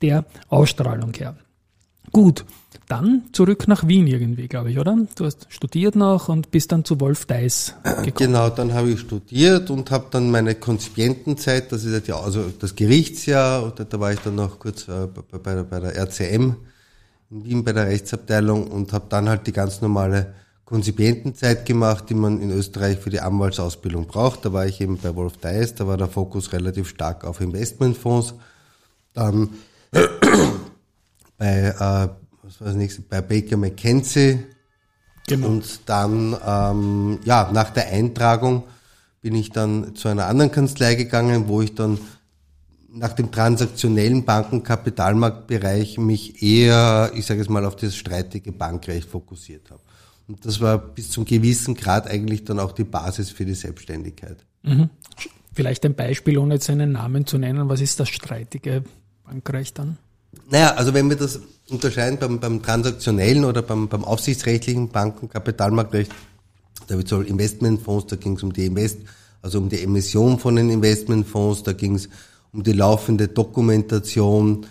der 0.02 0.24
Ausstrahlung 0.48 1.14
her. 1.14 1.36
Gut, 2.10 2.44
dann 2.88 3.22
zurück 3.32 3.68
nach 3.68 3.86
Wien 3.86 4.06
irgendwie, 4.06 4.48
glaube 4.48 4.70
ich, 4.70 4.78
oder? 4.78 4.96
Du 5.16 5.24
hast 5.24 5.46
studiert 5.48 5.96
noch 5.96 6.28
und 6.28 6.50
bist 6.50 6.72
dann 6.72 6.84
zu 6.84 7.00
Wolf 7.00 7.26
Deis 7.26 7.74
gekommen. 7.82 8.12
Genau, 8.14 8.50
dann 8.50 8.74
habe 8.74 8.90
ich 8.90 9.00
studiert 9.00 9.70
und 9.70 9.90
habe 9.90 10.06
dann 10.10 10.30
meine 10.30 10.54
Konzipientenzeit, 10.54 11.72
das 11.72 11.84
ist 11.84 12.06
ja 12.06 12.18
also 12.18 12.44
das 12.58 12.74
Gerichtsjahr, 12.74 13.72
da, 13.74 13.84
da 13.84 14.00
war 14.00 14.12
ich 14.12 14.20
dann 14.20 14.34
noch 14.34 14.58
kurz 14.58 14.88
äh, 14.88 15.06
bei, 15.06 15.38
bei, 15.38 15.62
bei 15.62 15.80
der 15.80 15.96
RCM 15.96 16.54
in 17.30 17.44
Wien 17.44 17.64
bei 17.64 17.72
der 17.72 17.86
Rechtsabteilung 17.86 18.68
und 18.68 18.92
habe 18.92 19.06
dann 19.08 19.28
halt 19.28 19.46
die 19.46 19.52
ganz 19.52 19.80
normale 19.80 20.34
Konzipientenzeit 20.64 21.66
gemacht, 21.66 22.08
die 22.08 22.14
man 22.14 22.40
in 22.40 22.50
Österreich 22.50 22.98
für 22.98 23.10
die 23.10 23.20
Anwaltsausbildung 23.20 24.06
braucht. 24.06 24.44
Da 24.44 24.52
war 24.52 24.66
ich 24.66 24.80
eben 24.80 24.98
bei 24.98 25.14
Wolf 25.14 25.36
Deis, 25.38 25.74
da 25.74 25.86
war 25.86 25.96
der 25.96 26.08
Fokus 26.08 26.52
relativ 26.52 26.88
stark 26.88 27.24
auf 27.24 27.40
Investmentfonds. 27.40 28.34
Dann 29.12 29.50
bei, 31.38 31.74
äh, 31.78 32.08
was 32.44 32.60
war 32.60 32.68
das 32.68 32.76
nächste, 32.76 33.02
bei 33.02 33.20
Baker 33.20 33.56
McKenzie 33.56 34.44
Genau. 35.26 35.48
Und 35.48 35.80
dann, 35.86 36.36
ähm, 36.46 37.18
ja, 37.24 37.50
nach 37.52 37.70
der 37.70 37.88
Eintragung 37.88 38.64
bin 39.22 39.34
ich 39.34 39.50
dann 39.50 39.94
zu 39.94 40.08
einer 40.08 40.26
anderen 40.26 40.50
Kanzlei 40.50 40.94
gegangen, 40.96 41.48
wo 41.48 41.62
ich 41.62 41.74
dann 41.74 41.98
nach 42.92 43.14
dem 43.14 43.32
transaktionellen 43.32 44.24
Bankenkapitalmarktbereich 44.24 45.98
mich 45.98 46.42
eher, 46.42 47.10
ich 47.14 47.26
sage 47.26 47.40
es 47.40 47.48
mal, 47.48 47.64
auf 47.64 47.74
das 47.74 47.96
streitige 47.96 48.52
Bankrecht 48.52 49.08
fokussiert 49.08 49.70
habe. 49.70 49.80
Und 50.28 50.44
das 50.44 50.60
war 50.60 50.78
bis 50.78 51.10
zum 51.10 51.24
gewissen 51.24 51.74
Grad 51.74 52.06
eigentlich 52.06 52.44
dann 52.44 52.58
auch 52.58 52.72
die 52.72 52.84
Basis 52.84 53.30
für 53.30 53.44
die 53.44 53.54
Selbstständigkeit. 53.54 54.44
Mhm. 54.62 54.90
Vielleicht 55.54 55.84
ein 55.84 55.94
Beispiel, 55.94 56.38
ohne 56.38 56.54
jetzt 56.54 56.68
einen 56.70 56.92
Namen 56.92 57.26
zu 57.26 57.38
nennen. 57.38 57.68
Was 57.68 57.80
ist 57.80 57.98
das 58.00 58.08
streitige 58.10 58.84
Bankrecht 59.24 59.78
dann? 59.78 59.98
Naja, 60.50 60.74
also 60.74 60.94
wenn 60.94 61.08
wir 61.08 61.16
das 61.16 61.40
unterscheiden 61.68 62.18
beim, 62.18 62.40
beim 62.40 62.62
transaktionellen 62.62 63.44
oder 63.44 63.62
beim, 63.62 63.88
beim 63.88 64.04
aufsichtsrechtlichen 64.04 64.88
Bankenkapitalmarktrecht, 64.88 66.12
da 66.86 66.96
wird 66.96 67.10
es 67.10 67.28
Investmentfonds, 67.28 68.06
da 68.06 68.16
ging 68.16 68.36
es 68.36 68.42
um 68.42 68.52
die 68.52 68.66
Invest, 68.66 68.98
also 69.42 69.58
um 69.58 69.68
die 69.68 69.82
Emission 69.82 70.38
von 70.38 70.56
den 70.56 70.70
Investmentfonds, 70.70 71.62
da 71.62 71.72
ging 71.72 71.94
es 71.94 72.08
um 72.52 72.62
die 72.62 72.72
laufende 72.72 73.28
Dokumentation. 73.28 74.66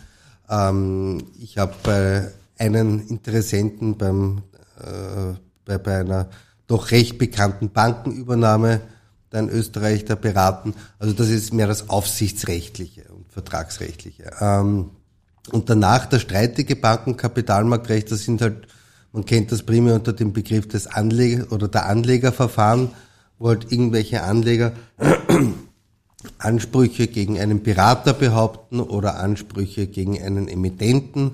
Ähm, 0.50 1.24
ich 1.40 1.58
habe 1.58 1.74
bei 1.84 2.32
einen 2.58 3.08
Interessenten 3.08 3.98
beim, 3.98 4.44
äh, 4.80 5.36
bei, 5.66 5.78
bei 5.78 6.00
einer 6.00 6.30
doch 6.68 6.92
recht 6.92 7.18
bekannten 7.18 7.70
Bankenübernahme 7.72 8.82
da 9.30 9.40
in 9.40 9.50
Österreich 9.50 10.06
da 10.06 10.16
beraten. 10.16 10.76
Also 11.00 11.14
das 11.14 11.30
ist 11.30 11.54
mehr 11.54 11.68
das 11.68 11.90
Aufsichtsrechtliche 11.90 13.06
und 13.10 13.32
Vertragsrechtliche. 13.32 14.32
Ähm, 14.40 14.92
und 15.52 15.70
danach 15.70 16.06
das 16.06 16.22
streitige 16.22 16.76
Bankenkapitalmarktrecht, 16.76 18.12
das 18.12 18.24
sind 18.24 18.42
halt, 18.42 18.68
man 19.12 19.26
kennt 19.26 19.52
das 19.52 19.64
primär 19.64 19.96
unter 19.96 20.14
dem 20.14 20.34
Begriff 20.34 20.68
des 20.68 20.88
Anleger 20.88 21.52
oder 21.52 21.68
der 21.68 21.88
Anlegerverfahren, 21.88 22.90
wo 23.40 23.50
halt 23.50 23.72
irgendwelche 23.72 24.24
Anleger 24.24 24.72
Ansprüche 26.38 27.08
gegen 27.08 27.40
einen 27.40 27.62
Berater 27.64 28.14
behaupten 28.14 28.80
oder 28.80 29.20
Ansprüche 29.20 29.88
gegen 29.88 30.22
einen 30.22 30.48
Emittenten. 30.48 31.32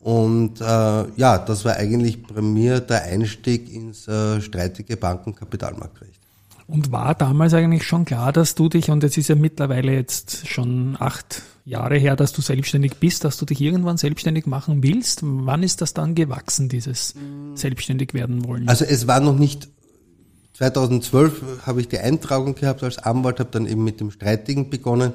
Und 0.00 0.60
äh, 0.60 0.64
ja, 0.64 1.38
das 1.38 1.64
war 1.64 1.76
eigentlich 1.76 2.22
bei 2.22 2.40
mir 2.40 2.80
der 2.80 3.02
Einstieg 3.02 3.72
ins 3.72 4.08
äh, 4.08 4.40
streitige 4.40 4.96
Bankenkapitalmarktrecht. 4.96 6.25
Und 6.66 6.90
war 6.90 7.14
damals 7.14 7.54
eigentlich 7.54 7.84
schon 7.84 8.04
klar, 8.04 8.32
dass 8.32 8.54
du 8.54 8.68
dich, 8.68 8.90
und 8.90 9.04
es 9.04 9.16
ist 9.16 9.28
ja 9.28 9.36
mittlerweile 9.36 9.92
jetzt 9.92 10.48
schon 10.48 10.96
acht 10.98 11.42
Jahre 11.64 11.96
her, 11.96 12.16
dass 12.16 12.32
du 12.32 12.42
selbstständig 12.42 12.96
bist, 12.96 13.24
dass 13.24 13.36
du 13.36 13.44
dich 13.44 13.60
irgendwann 13.60 13.96
selbstständig 13.96 14.46
machen 14.46 14.82
willst? 14.82 15.20
Wann 15.22 15.62
ist 15.62 15.80
das 15.80 15.94
dann 15.94 16.14
gewachsen, 16.14 16.68
dieses 16.68 17.14
selbstständig 17.54 18.14
werden 18.14 18.44
wollen? 18.44 18.68
Also 18.68 18.84
es 18.84 19.06
war 19.06 19.20
noch 19.20 19.36
nicht 19.36 19.68
2012 20.54 21.66
habe 21.66 21.80
ich 21.80 21.88
die 21.88 21.98
Eintragung 21.98 22.54
gehabt 22.54 22.82
als 22.82 22.98
Anwalt, 22.98 23.40
habe 23.40 23.50
dann 23.50 23.66
eben 23.66 23.84
mit 23.84 24.00
dem 24.00 24.10
Streitigen 24.10 24.70
begonnen. 24.70 25.12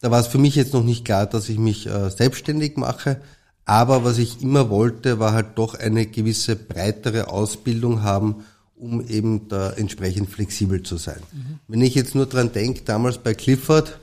Da 0.00 0.10
war 0.10 0.18
es 0.18 0.26
für 0.26 0.38
mich 0.38 0.56
jetzt 0.56 0.72
noch 0.72 0.82
nicht 0.82 1.04
klar, 1.04 1.26
dass 1.26 1.48
ich 1.48 1.58
mich 1.58 1.86
äh, 1.86 2.10
selbstständig 2.10 2.76
mache. 2.76 3.20
Aber 3.64 4.02
was 4.02 4.18
ich 4.18 4.42
immer 4.42 4.70
wollte, 4.70 5.20
war 5.20 5.34
halt 5.34 5.56
doch 5.56 5.74
eine 5.74 6.06
gewisse 6.06 6.56
breitere 6.56 7.28
Ausbildung 7.28 8.02
haben, 8.02 8.44
um 8.82 9.06
eben 9.06 9.48
da 9.48 9.70
entsprechend 9.70 10.28
flexibel 10.28 10.82
zu 10.82 10.96
sein. 10.96 11.20
Mhm. 11.32 11.60
Wenn 11.68 11.82
ich 11.82 11.94
jetzt 11.94 12.16
nur 12.16 12.26
dran 12.26 12.52
denke, 12.52 12.82
damals 12.84 13.18
bei 13.18 13.32
Clifford, 13.32 13.96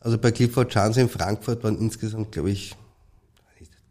also 0.00 0.18
bei 0.18 0.32
Clifford 0.32 0.70
Chance 0.70 1.00
in 1.00 1.08
Frankfurt 1.08 1.62
waren 1.62 1.78
insgesamt, 1.78 2.32
glaube 2.32 2.50
ich, 2.50 2.74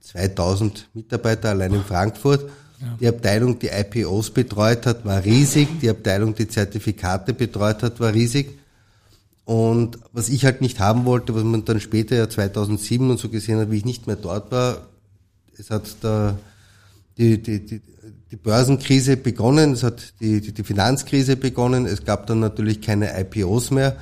2000 0.01 0.89
Mitarbeiter 0.93 1.49
allein 1.49 1.73
in 1.73 1.83
Frankfurt. 1.83 2.49
Ja. 2.79 2.97
Die 2.99 3.07
Abteilung, 3.07 3.57
die 3.57 3.69
IPOs 3.69 4.29
betreut 4.29 4.85
hat, 4.85 5.05
war 5.05 5.23
riesig. 5.23 5.67
Die 5.81 5.89
Abteilung, 5.89 6.35
die 6.35 6.47
Zertifikate 6.47 7.33
betreut 7.33 7.81
hat, 7.81 7.99
war 8.01 8.13
riesig. 8.13 8.59
Und 9.45 9.97
was 10.11 10.27
ich 10.29 10.43
halt 10.43 10.59
nicht 10.59 10.79
haben 10.79 11.05
wollte, 11.05 11.33
was 11.33 11.43
man 11.43 11.63
dann 11.63 11.79
später 11.79 12.15
ja 12.15 12.29
2007 12.29 13.09
und 13.09 13.19
so 13.19 13.29
gesehen 13.29 13.59
hat, 13.59 13.71
wie 13.71 13.77
ich 13.77 13.85
nicht 13.85 14.05
mehr 14.05 14.17
dort 14.17 14.51
war, 14.51 14.87
es 15.57 15.69
hat 15.69 15.83
da 16.01 16.37
die, 17.17 17.41
die, 17.41 17.65
die, 17.65 17.81
die 18.35 18.41
Börsenkrise 18.41 19.15
begonnen, 19.15 19.71
es 19.71 19.83
hat 19.83 20.13
die, 20.19 20.41
die, 20.41 20.51
die 20.51 20.63
Finanzkrise 20.63 21.37
begonnen, 21.37 21.85
es 21.85 22.03
gab 22.03 22.27
dann 22.27 22.41
natürlich 22.41 22.81
keine 22.81 23.17
IPOs 23.17 23.71
mehr. 23.71 23.95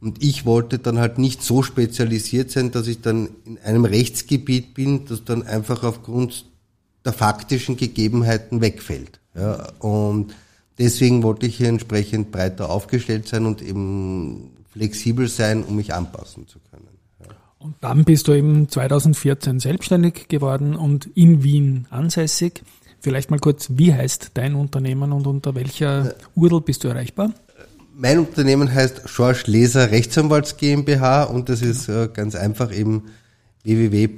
Und 0.00 0.22
ich 0.22 0.44
wollte 0.44 0.80
dann 0.80 0.98
halt 0.98 1.18
nicht 1.18 1.42
so 1.42 1.62
spezialisiert 1.62 2.50
sein, 2.50 2.72
dass 2.72 2.88
ich 2.88 3.00
dann 3.00 3.28
in 3.44 3.58
einem 3.58 3.84
Rechtsgebiet 3.84 4.74
bin, 4.74 5.06
das 5.06 5.24
dann 5.24 5.46
einfach 5.46 5.84
aufgrund 5.84 6.46
der 7.04 7.12
faktischen 7.12 7.76
Gegebenheiten 7.76 8.60
wegfällt. 8.60 9.20
Ja, 9.36 9.68
und 9.78 10.34
deswegen 10.78 11.22
wollte 11.22 11.46
ich 11.46 11.56
hier 11.56 11.68
entsprechend 11.68 12.32
breiter 12.32 12.70
aufgestellt 12.70 13.28
sein 13.28 13.46
und 13.46 13.62
eben 13.62 14.50
flexibel 14.72 15.28
sein, 15.28 15.62
um 15.62 15.76
mich 15.76 15.94
anpassen 15.94 16.48
zu 16.48 16.58
können. 16.70 16.88
Und 17.58 17.76
dann 17.80 18.04
bist 18.04 18.28
du 18.28 18.32
eben 18.32 18.68
2014 18.68 19.60
selbstständig 19.60 20.28
geworden 20.28 20.76
und 20.76 21.06
in 21.16 21.42
Wien 21.42 21.86
ansässig. 21.90 22.62
Vielleicht 23.00 23.30
mal 23.30 23.38
kurz, 23.38 23.68
wie 23.70 23.94
heißt 23.94 24.32
dein 24.34 24.54
Unternehmen 24.54 25.12
und 25.12 25.26
unter 25.26 25.54
welcher 25.54 26.14
URL 26.34 26.60
bist 26.60 26.84
du 26.84 26.88
erreichbar? 26.88 27.32
Mein 27.94 28.18
Unternehmen 28.18 28.72
heißt 28.72 29.02
George 29.14 29.44
Leser 29.46 29.90
Rechtsanwalts 29.90 30.56
GmbH 30.56 31.24
und 31.24 31.48
das 31.48 31.62
ist 31.62 31.88
äh, 31.88 32.08
ganz 32.12 32.34
einfach 32.34 32.72
eben 32.72 33.04
www 33.62 34.08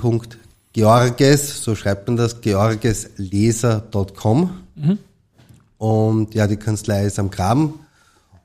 Georges, 0.73 1.63
so 1.63 1.75
schreibt 1.75 2.07
man 2.07 2.17
das, 2.17 2.41
georgesleser.com. 2.41 4.51
Mhm. 4.77 4.99
Und 5.79 6.35
ja, 6.35 6.47
die 6.47 6.57
Kanzlei 6.57 7.05
ist 7.05 7.19
am 7.19 7.31
Graben. 7.31 7.75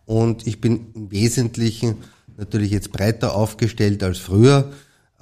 Und 0.05 0.47
ich 0.47 0.59
bin 0.59 0.87
im 0.95 1.11
Wesentlichen 1.11 1.97
natürlich 2.37 2.71
jetzt 2.71 2.91
breiter 2.91 3.35
aufgestellt 3.35 4.01
als 4.03 4.17
früher, 4.17 4.71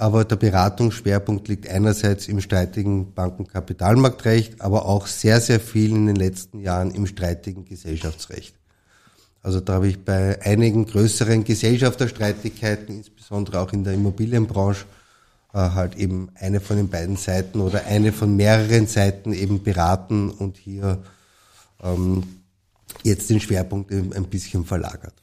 aber 0.01 0.25
der 0.25 0.35
Beratungsschwerpunkt 0.35 1.47
liegt 1.47 1.69
einerseits 1.69 2.27
im 2.27 2.41
streitigen 2.41 3.13
Bankenkapitalmarktrecht, 3.13 4.59
aber 4.59 4.87
auch 4.87 5.05
sehr, 5.05 5.39
sehr 5.39 5.59
viel 5.59 5.91
in 5.91 6.07
den 6.07 6.15
letzten 6.15 6.59
Jahren 6.59 6.89
im 6.89 7.05
streitigen 7.05 7.65
Gesellschaftsrecht. 7.65 8.55
Also 9.43 9.59
da 9.59 9.73
habe 9.73 9.87
ich 9.87 10.03
bei 10.03 10.41
einigen 10.41 10.87
größeren 10.87 11.43
Gesellschafterstreitigkeiten, 11.43 12.95
insbesondere 12.95 13.59
auch 13.59 13.73
in 13.73 13.83
der 13.83 13.93
Immobilienbranche, 13.93 14.85
äh, 15.53 15.57
halt 15.57 15.95
eben 15.97 16.29
eine 16.33 16.61
von 16.61 16.77
den 16.77 16.89
beiden 16.89 17.15
Seiten 17.15 17.61
oder 17.61 17.85
eine 17.85 18.11
von 18.11 18.35
mehreren 18.35 18.87
Seiten 18.87 19.33
eben 19.33 19.61
beraten 19.61 20.31
und 20.31 20.57
hier 20.57 20.97
ähm, 21.83 22.23
jetzt 23.03 23.29
den 23.29 23.39
Schwerpunkt 23.39 23.91
ein 23.91 24.25
bisschen 24.31 24.65
verlagert. 24.65 25.13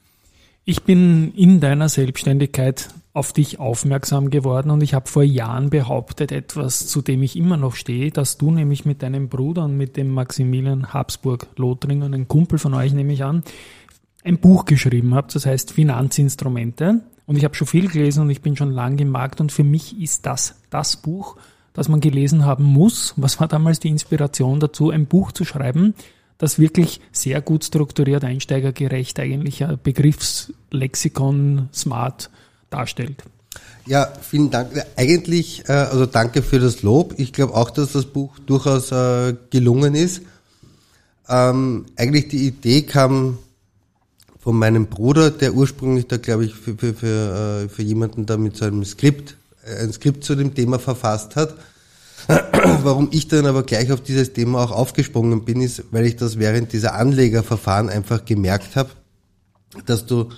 Ich 0.70 0.82
bin 0.82 1.32
in 1.32 1.60
deiner 1.60 1.88
Selbstständigkeit 1.88 2.90
auf 3.14 3.32
dich 3.32 3.58
aufmerksam 3.58 4.28
geworden 4.28 4.70
und 4.70 4.82
ich 4.82 4.92
habe 4.92 5.08
vor 5.08 5.22
Jahren 5.22 5.70
behauptet, 5.70 6.30
etwas, 6.30 6.88
zu 6.88 7.00
dem 7.00 7.22
ich 7.22 7.36
immer 7.36 7.56
noch 7.56 7.74
stehe, 7.74 8.10
dass 8.10 8.36
du 8.36 8.50
nämlich 8.50 8.84
mit 8.84 9.02
deinem 9.02 9.30
Bruder 9.30 9.64
und 9.64 9.78
mit 9.78 9.96
dem 9.96 10.10
Maximilian 10.10 10.92
Habsburg-Lothringen, 10.92 12.12
ein 12.12 12.28
Kumpel 12.28 12.58
von 12.58 12.74
euch 12.74 12.92
nehme 12.92 13.14
ich 13.14 13.24
an, 13.24 13.44
ein 14.24 14.36
Buch 14.36 14.66
geschrieben 14.66 15.14
habt, 15.14 15.34
das 15.34 15.46
heißt 15.46 15.72
Finanzinstrumente. 15.72 17.00
Und 17.24 17.36
ich 17.36 17.44
habe 17.44 17.54
schon 17.54 17.66
viel 17.66 17.88
gelesen 17.88 18.24
und 18.24 18.28
ich 18.28 18.42
bin 18.42 18.54
schon 18.54 18.70
lange 18.70 19.00
im 19.00 19.08
Markt 19.08 19.40
und 19.40 19.50
für 19.50 19.64
mich 19.64 19.98
ist 19.98 20.26
das 20.26 20.60
das 20.68 20.98
Buch, 20.98 21.38
das 21.72 21.88
man 21.88 22.00
gelesen 22.00 22.44
haben 22.44 22.64
muss. 22.64 23.14
Was 23.16 23.40
war 23.40 23.48
damals 23.48 23.80
die 23.80 23.88
Inspiration 23.88 24.60
dazu, 24.60 24.90
ein 24.90 25.06
Buch 25.06 25.32
zu 25.32 25.46
schreiben, 25.46 25.94
das 26.38 26.58
wirklich 26.58 27.00
sehr 27.12 27.40
gut 27.40 27.64
strukturiert, 27.64 28.24
einsteigergerecht 28.24 29.18
eigentlich 29.18 29.64
ein 29.64 29.78
Begriffslexikon 29.82 31.68
smart 31.74 32.30
darstellt. 32.70 33.24
Ja, 33.86 34.12
vielen 34.20 34.50
Dank. 34.50 34.70
Eigentlich, 34.96 35.64
äh, 35.68 35.72
also 35.72 36.06
danke 36.06 36.42
für 36.42 36.60
das 36.60 36.82
Lob. 36.82 37.14
Ich 37.16 37.32
glaube 37.32 37.54
auch, 37.54 37.70
dass 37.70 37.92
das 37.92 38.04
Buch 38.04 38.38
durchaus 38.46 38.92
äh, 38.92 39.34
gelungen 39.50 39.94
ist. 39.94 40.22
Ähm, 41.28 41.86
eigentlich 41.96 42.28
die 42.28 42.46
Idee 42.46 42.82
kam 42.82 43.38
von 44.38 44.56
meinem 44.56 44.86
Bruder, 44.86 45.30
der 45.30 45.54
ursprünglich 45.54 46.06
da, 46.06 46.18
glaube 46.18 46.44
ich, 46.44 46.54
für, 46.54 46.76
für, 46.76 46.94
für, 46.94 47.64
äh, 47.64 47.68
für 47.68 47.82
jemanden 47.82 48.26
da 48.26 48.36
mit 48.36 48.56
so 48.56 48.66
einem 48.66 48.84
Skript, 48.84 49.36
ein 49.80 49.92
Skript 49.92 50.22
zu 50.22 50.34
dem 50.34 50.54
Thema 50.54 50.78
verfasst 50.78 51.36
hat. 51.36 51.54
Warum 52.82 53.08
ich 53.10 53.28
dann 53.28 53.46
aber 53.46 53.62
gleich 53.62 53.90
auf 53.90 54.02
dieses 54.02 54.32
Thema 54.32 54.62
auch 54.62 54.70
aufgesprungen 54.70 55.44
bin, 55.44 55.60
ist, 55.60 55.84
weil 55.90 56.06
ich 56.06 56.16
das 56.16 56.38
während 56.38 56.72
dieser 56.72 56.94
Anlegerverfahren 56.94 57.88
einfach 57.88 58.24
gemerkt 58.24 58.76
habe, 58.76 58.90
dass 59.86 60.06
du 60.06 60.28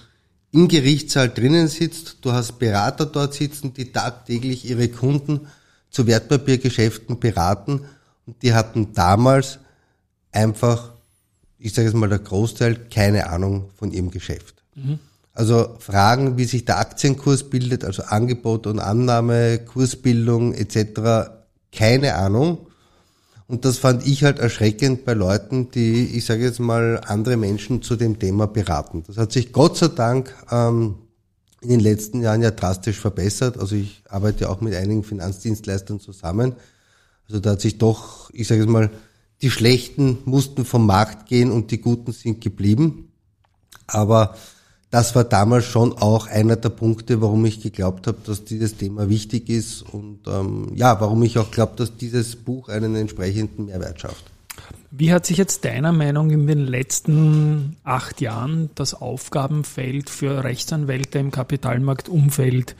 im 0.53 0.69
Gerichtssaal 0.69 1.29
drinnen 1.29 1.69
sitzt, 1.69 2.19
du 2.23 2.33
hast 2.33 2.59
Berater 2.59 3.07
dort 3.07 3.35
sitzen, 3.35 3.75
die 3.75 3.93
tagtäglich 3.93 4.69
ihre 4.69 4.89
Kunden 4.89 5.49
zu 5.91 6.07
Wertpapiergeschäften 6.07 7.19
beraten 7.19 7.83
und 8.27 8.43
die 8.43 8.55
hatten 8.55 8.93
damals 8.95 9.59
einfach 10.33 10.91
ich 11.61 11.75
sage 11.75 11.89
jetzt 11.89 11.97
mal 11.97 12.09
der 12.09 12.19
Großteil, 12.19 12.77
keine 12.93 13.29
Ahnung 13.29 13.71
von 13.77 13.93
ihrem 13.93 14.11
Geschäft. 14.11 14.63
Mhm. 14.75 14.99
Also 15.33 15.77
Fragen, 15.79 16.39
wie 16.39 16.45
sich 16.45 16.65
der 16.65 16.79
Aktienkurs 16.79 17.45
bildet, 17.45 17.85
also 17.85 18.03
Angebot 18.03 18.67
und 18.67 18.81
Annahme, 18.81 19.59
Kursbildung 19.59 20.55
etc., 20.55 21.31
keine 21.73 22.15
Ahnung. 22.15 22.67
Und 23.47 23.65
das 23.65 23.79
fand 23.79 24.07
ich 24.07 24.23
halt 24.23 24.39
erschreckend 24.39 25.05
bei 25.05 25.13
Leuten, 25.13 25.71
die, 25.73 26.05
ich 26.17 26.25
sage 26.25 26.45
jetzt 26.45 26.61
mal, 26.61 27.01
andere 27.05 27.37
Menschen 27.37 27.83
zu 27.83 27.97
dem 27.97 28.19
Thema 28.19 28.47
beraten. 28.47 29.03
Das 29.07 29.17
hat 29.17 29.33
sich 29.33 29.53
Gott 29.53 29.77
sei 29.77 29.89
Dank 29.89 30.33
ähm, 30.53 30.95
in 31.61 31.69
den 31.69 31.81
letzten 31.81 32.23
Jahren 32.23 32.43
ja 32.43 32.53
drastisch 32.53 33.01
verbessert. 33.01 33.59
Also 33.59 33.75
ich 33.75 34.03
arbeite 34.09 34.49
auch 34.49 34.61
mit 34.61 34.75
einigen 34.75 35.03
Finanzdienstleistern 35.03 35.99
zusammen. 35.99 36.55
Also 37.29 37.41
da 37.41 37.51
hat 37.51 37.61
sich 37.61 37.79
doch, 37.79 38.31
ich 38.33 38.47
sage 38.47 38.61
jetzt 38.61 38.71
mal, 38.71 38.91
die 39.43 39.51
Schlechten 39.51 40.19
mussten 40.27 40.65
vom 40.65 40.87
Markt 40.87 41.27
gehen 41.27 41.51
und 41.51 41.71
die 41.71 41.81
Guten 41.81 42.13
sind 42.13 42.41
geblieben. 42.41 43.13
Aber 43.87 44.37
das 44.91 45.15
war 45.15 45.25
damals 45.25 45.67
schon 45.67 45.93
auch 45.93 46.27
einer 46.27 46.57
der 46.57 46.71
Punkte, 46.71 47.21
warum 47.21 47.45
ich 47.45 47.61
geglaubt 47.61 48.09
habe, 48.09 48.19
dass 48.25 48.45
dieses 48.45 48.77
Thema 48.77 49.09
wichtig 49.09 49.49
ist 49.49 49.83
und 49.83 50.21
ähm, 50.27 50.73
ja, 50.75 51.01
warum 51.01 51.23
ich 51.23 51.39
auch 51.39 51.51
glaube, 51.51 51.75
dass 51.77 51.97
dieses 51.97 52.35
Buch 52.35 52.69
einen 52.69 52.97
entsprechenden 52.97 53.67
Mehrwert 53.67 54.01
schafft. 54.01 54.25
Wie 54.91 55.13
hat 55.13 55.25
sich 55.25 55.37
jetzt 55.37 55.65
deiner 55.65 55.93
Meinung 55.93 56.31
in 56.31 56.49
den 56.49 56.67
letzten 56.67 57.77
acht 57.85 58.21
Jahren 58.21 58.71
das 58.75 58.95
Aufgabenfeld 58.95 60.11
für 60.11 60.43
Rechtsanwälte 60.43 61.21
im 61.21 61.31
Kapitalmarktumfeld 61.31 62.75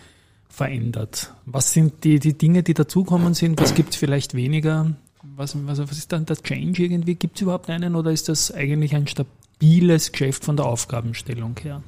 verändert? 0.49 1.33
Was 1.47 1.73
sind 1.73 2.03
die, 2.03 2.19
die 2.19 2.37
Dinge, 2.37 2.65
die 2.65 2.75
dazukommen 2.75 3.35
sind? 3.35 3.61
Was 3.61 3.75
gibt 3.75 3.91
es 3.91 3.97
vielleicht 3.97 4.35
weniger? 4.35 4.93
Was, 5.37 5.55
was, 5.67 5.79
was 5.79 5.97
ist 5.97 6.11
dann 6.11 6.27
der 6.27 6.37
Change 6.37 6.83
irgendwie? 6.83 7.15
Gibt 7.15 7.37
es 7.37 7.43
überhaupt 7.43 7.71
einen 7.71 7.95
oder 7.95 8.11
ist 8.11 8.29
das 8.29 8.53
eigentlich 8.53 8.97
ein 8.97 9.07
stabiles 9.07 10.11
Geschäft 10.11 10.45
von 10.45 10.57
der 10.57 10.67
Aufgabenstellung 10.67 11.57
her? 11.63 11.85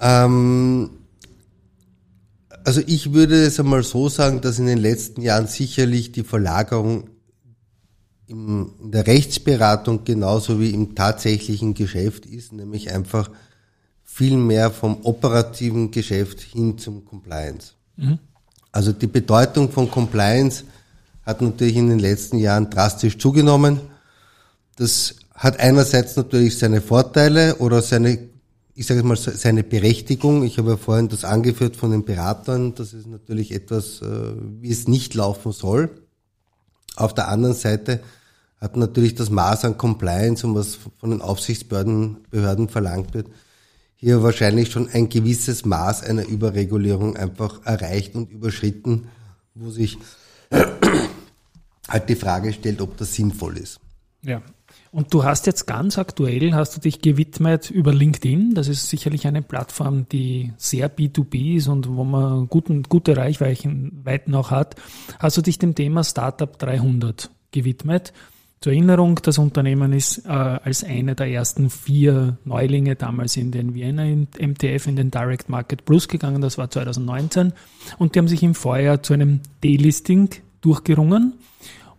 Ähm, 0.00 0.90
also 2.64 2.82
ich 2.86 3.12
würde 3.12 3.42
es 3.42 3.58
einmal 3.58 3.82
so 3.82 4.08
sagen, 4.08 4.40
dass 4.40 4.58
in 4.58 4.66
den 4.66 4.78
letzten 4.78 5.22
Jahren 5.22 5.46
sicherlich 5.46 6.12
die 6.12 6.24
Verlagerung 6.24 7.08
in 8.26 8.90
der 8.92 9.06
Rechtsberatung 9.06 10.04
genauso 10.04 10.60
wie 10.60 10.70
im 10.70 10.94
tatsächlichen 10.94 11.74
Geschäft 11.74 12.26
ist, 12.26 12.52
nämlich 12.52 12.92
einfach 12.92 13.30
viel 14.04 14.36
mehr 14.36 14.70
vom 14.70 14.98
operativen 15.02 15.90
Geschäft 15.90 16.40
hin 16.40 16.78
zum 16.78 17.04
Compliance. 17.04 17.72
Mhm. 17.96 18.18
Also 18.72 18.92
die 18.92 19.08
Bedeutung 19.08 19.70
von 19.70 19.90
Compliance 19.90 20.64
hat 21.24 21.42
natürlich 21.42 21.76
in 21.76 21.90
den 21.90 21.98
letzten 21.98 22.38
Jahren 22.38 22.70
drastisch 22.70 23.18
zugenommen. 23.18 23.80
Das 24.76 25.16
hat 25.34 25.58
einerseits 25.58 26.16
natürlich 26.16 26.58
seine 26.58 26.80
Vorteile 26.80 27.56
oder 27.56 27.82
seine, 27.82 28.29
ich 28.80 28.86
sage 28.86 29.02
mal, 29.02 29.14
seine 29.14 29.62
Berechtigung. 29.62 30.42
Ich 30.42 30.56
habe 30.56 30.70
ja 30.70 30.76
vorhin 30.78 31.08
das 31.08 31.22
angeführt 31.22 31.76
von 31.76 31.90
den 31.90 32.06
Beratern. 32.06 32.74
Das 32.74 32.94
ist 32.94 33.06
natürlich 33.06 33.52
etwas, 33.52 34.00
äh, 34.00 34.32
wie 34.58 34.70
es 34.70 34.88
nicht 34.88 35.12
laufen 35.12 35.52
soll. 35.52 35.90
Auf 36.96 37.12
der 37.12 37.28
anderen 37.28 37.54
Seite 37.54 38.00
hat 38.58 38.78
natürlich 38.78 39.14
das 39.14 39.28
Maß 39.28 39.66
an 39.66 39.76
Compliance 39.76 40.46
und 40.46 40.54
was 40.54 40.78
von 40.98 41.10
den 41.10 41.20
Aufsichtsbehörden 41.20 42.24
Behörden 42.30 42.70
verlangt 42.70 43.12
wird, 43.12 43.26
hier 43.96 44.22
wahrscheinlich 44.22 44.70
schon 44.70 44.88
ein 44.88 45.10
gewisses 45.10 45.66
Maß 45.66 46.02
einer 46.04 46.26
Überregulierung 46.26 47.18
einfach 47.18 47.66
erreicht 47.66 48.14
und 48.14 48.30
überschritten, 48.30 49.08
wo 49.54 49.68
sich 49.68 49.98
halt 51.86 52.08
die 52.08 52.16
Frage 52.16 52.54
stellt, 52.54 52.80
ob 52.80 52.96
das 52.96 53.12
sinnvoll 53.12 53.58
ist. 53.58 53.78
Ja. 54.22 54.42
Und 54.92 55.14
du 55.14 55.24
hast 55.24 55.46
jetzt 55.46 55.66
ganz 55.66 55.98
aktuell, 55.98 56.52
hast 56.54 56.76
du 56.76 56.80
dich 56.80 57.00
gewidmet 57.00 57.70
über 57.70 57.92
LinkedIn. 57.92 58.54
Das 58.54 58.68
ist 58.68 58.88
sicherlich 58.88 59.26
eine 59.26 59.42
Plattform, 59.42 60.08
die 60.08 60.52
sehr 60.56 60.94
B2B 60.94 61.56
ist 61.56 61.68
und 61.68 61.88
wo 61.88 62.04
man 62.04 62.48
guten, 62.48 62.82
gute 62.84 63.16
Reichweiten 63.16 64.34
auch 64.34 64.50
hat. 64.50 64.76
Hast 65.18 65.36
du 65.36 65.42
dich 65.42 65.58
dem 65.58 65.74
Thema 65.74 66.04
Startup 66.04 66.56
300 66.58 67.30
gewidmet? 67.52 68.12
Zur 68.60 68.72
Erinnerung, 68.72 69.18
das 69.22 69.38
Unternehmen 69.38 69.94
ist 69.94 70.26
äh, 70.26 70.28
als 70.28 70.84
eine 70.84 71.14
der 71.14 71.28
ersten 71.28 71.70
vier 71.70 72.36
Neulinge 72.44 72.94
damals 72.94 73.38
in 73.38 73.52
den 73.52 73.74
Vienna 73.74 74.04
MTF 74.04 74.86
in 74.86 74.96
den 74.96 75.10
Direct 75.10 75.48
Market 75.48 75.86
Plus 75.86 76.08
gegangen, 76.08 76.42
das 76.42 76.58
war 76.58 76.70
2019. 76.70 77.54
Und 77.96 78.14
die 78.14 78.18
haben 78.18 78.28
sich 78.28 78.42
im 78.42 78.54
Vorjahr 78.54 79.02
zu 79.02 79.14
einem 79.14 79.40
Delisting 79.64 80.28
durchgerungen. 80.60 81.38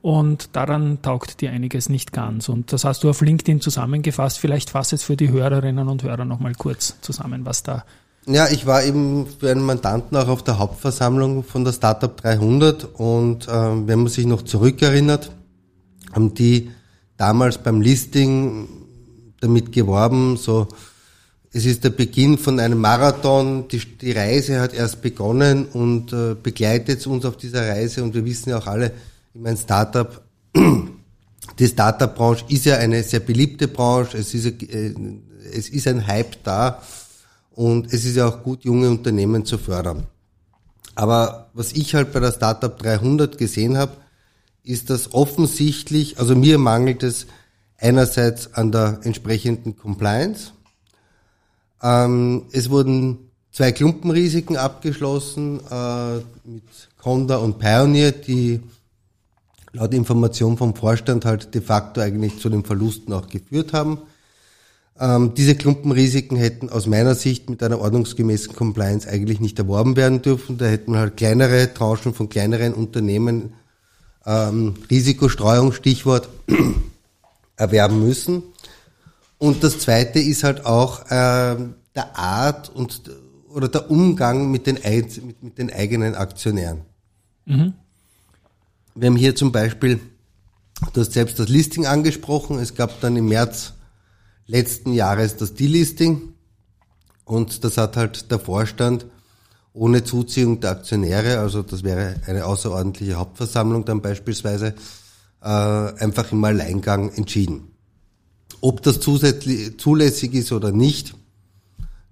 Und 0.02 0.56
daran 0.56 1.02
taugt 1.02 1.42
dir 1.42 1.52
einiges 1.52 1.88
nicht 1.88 2.12
ganz. 2.12 2.50
Und 2.50 2.74
das 2.74 2.86
hast 2.86 3.04
du 3.04 3.10
auf 3.10 3.22
LinkedIn 3.22 3.62
zusammengefasst. 3.62 4.40
Vielleicht 4.40 4.72
fass 4.72 4.94
es 4.94 5.04
für 5.04 5.16
die 5.16 5.30
Hörerinnen 5.30 5.88
und 5.88 6.04
Hörer 6.04 6.26
nochmal 6.26 6.54
kurz 6.56 6.96
zusammen, 7.02 7.46
was 7.46 7.64
da 7.64 7.84
ja, 8.28 8.48
ich 8.50 8.68
war 8.68 8.84
eben 8.84 9.26
für 9.26 9.50
einen 9.50 9.66
Mandanten 9.66 10.16
auch 10.16 10.28
auf 10.28 10.44
der 10.44 10.60
Hauptversammlung 10.60 11.44
von 11.44 11.66
der 11.66 11.74
Startup 11.74 12.16
300 12.16 12.84
und 12.94 13.48
äh, 13.48 13.52
wenn 13.52 14.00
man 14.00 14.10
sich 14.10 14.28
noch 14.28 14.44
zurückerinnert, 14.44 15.32
haben 16.14 16.36
die 16.36 16.70
damals 17.18 17.58
beim 17.58 17.82
Listing 17.82 18.68
damit 19.40 19.72
geworben, 19.72 20.38
so, 20.38 20.68
es 21.52 21.66
ist 21.66 21.84
der 21.84 21.90
Beginn 21.90 22.38
von 22.38 22.60
einem 22.60 22.80
Marathon, 22.80 23.68
die, 23.68 23.80
die 23.80 24.12
Reise 24.12 24.62
hat 24.62 24.74
erst 24.74 25.02
begonnen 25.02 25.66
und 25.66 26.14
äh, 26.14 26.36
begleitet 26.36 27.06
uns 27.08 27.26
auf 27.26 27.38
dieser 27.38 27.68
Reise 27.68 28.04
und 28.04 28.14
wir 28.14 28.24
wissen 28.24 28.52
ja 28.52 28.60
auch 28.60 28.68
alle, 28.68 28.92
ich 29.34 29.42
meine, 29.42 29.58
Startup, 29.58 30.22
die 31.60 31.68
Startup-Branche 31.68 32.46
ist 32.50 32.66
ja 32.66 32.78
eine 32.78 33.04
sehr 33.04 33.22
beliebte 33.22 33.68
Branche, 33.68 34.18
es 34.18 34.34
ist, 34.34 34.46
äh, 34.46 34.94
es 35.54 35.70
ist 35.70 35.88
ein 35.88 36.06
Hype 36.08 36.44
da 36.44 36.82
und 37.52 37.94
es 37.94 38.06
ist 38.06 38.16
ja 38.16 38.28
auch 38.28 38.44
gut, 38.44 38.64
junge 38.64 38.90
Unternehmen 38.90 39.46
zu 39.46 39.58
fördern. 39.58 40.08
Aber 40.96 41.50
was 41.54 41.72
ich 41.74 41.96
halt 41.96 42.12
bei 42.12 42.20
der 42.20 42.32
Startup 42.32 42.78
300 42.78 43.38
gesehen 43.38 43.78
habe, 43.78 43.94
ist 44.64 44.90
das 44.90 45.14
offensichtlich, 45.14 46.20
also 46.20 46.36
mir 46.36 46.58
mangelt 46.58 47.04
es 47.04 47.28
einerseits 47.78 48.54
an 48.54 48.72
der 48.72 49.00
entsprechenden 49.04 49.76
Compliance. 49.76 50.52
Ähm, 51.82 52.46
es 52.52 52.70
wurden 52.70 53.32
zwei 53.52 53.72
Klumpenrisiken 53.72 54.58
abgeschlossen 54.58 55.60
äh, 55.70 56.16
mit 56.44 56.64
Conda 56.98 57.38
und 57.38 57.58
Pioneer, 57.58 58.12
die 58.12 58.62
laut 59.74 59.94
Information 59.94 60.58
vom 60.58 60.76
Vorstand 60.76 61.26
halt 61.26 61.54
de 61.54 61.62
facto 61.62 62.02
eigentlich 62.02 62.40
zu 62.40 62.50
den 62.50 62.64
Verlusten 62.64 63.14
auch 63.14 63.28
geführt 63.28 63.74
haben. 63.74 64.00
Ähm, 65.00 65.34
diese 65.36 65.56
Klumpenrisiken 65.56 66.38
hätten 66.38 66.70
aus 66.70 66.86
meiner 66.86 67.16
Sicht 67.16 67.50
mit 67.50 67.64
einer 67.64 67.80
ordnungsgemäßen 67.80 68.54
Compliance 68.56 69.10
eigentlich 69.10 69.40
nicht 69.40 69.58
erworben 69.58 69.96
werden 69.96 70.22
dürfen. 70.22 70.58
Da 70.58 70.66
hätten 70.66 70.98
halt 70.98 71.18
kleinere 71.18 71.74
Tranchen 71.74 72.14
von 72.14 72.30
kleineren 72.30 72.74
Unternehmen 72.74 73.54
ähm, 74.26 74.76
Risikostreuung, 74.90 75.72
Stichwort, 75.74 76.30
erwerben 77.56 78.06
müssen. 78.06 78.44
Und 79.38 79.64
das 79.64 79.80
Zweite 79.80 80.20
ist 80.20 80.44
halt 80.44 80.66
auch 80.66 81.06
äh, 81.06 81.56
der 81.96 82.16
Art 82.16 82.70
und 82.70 83.02
oder 83.50 83.68
der 83.68 83.90
Umgang 83.90 84.52
mit 84.52 84.68
den, 84.68 84.76
mit, 84.76 85.44
mit 85.44 85.58
den 85.58 85.74
eigenen 85.74 86.16
Aktionären. 86.16 86.82
Mhm. 87.46 87.74
Wir 88.94 89.08
haben 89.08 89.16
hier 89.16 89.36
zum 89.36 89.54
Beispiel, 89.54 90.02
du 90.94 91.02
hast 91.02 91.14
selbst 91.14 91.40
das 91.40 91.48
Listing 91.48 91.86
angesprochen, 91.86 92.60
es 92.60 92.76
gab 92.76 93.00
dann 93.00 93.16
im 93.16 93.30
März 93.30 93.74
letzten 94.48 94.92
Jahres 94.92 95.38
das 95.38 95.54
Delisting 95.54 96.34
und 97.24 97.64
das 97.64 97.78
hat 97.78 97.96
halt 97.96 98.30
der 98.32 98.40
Vorstand 98.40 99.06
ohne 99.74 100.04
Zuziehung 100.04 100.60
der 100.60 100.72
Aktionäre, 100.72 101.40
also 101.40 101.64
das 101.64 101.84
wäre 101.84 102.16
eine 102.28 102.46
außerordentliche 102.46 103.14
Hauptversammlung 103.14 103.86
dann 103.86 104.02
beispielsweise, 104.02 104.76
äh, 105.42 105.48
einfach 105.48 106.30
im 106.34 106.44
Alleingang 106.44 107.14
entschieden. 107.14 107.70
Ob 108.60 108.82
das 108.84 109.00
zulässig 109.00 110.34
ist 110.34 110.52
oder 110.52 110.74
nicht, 110.74 111.16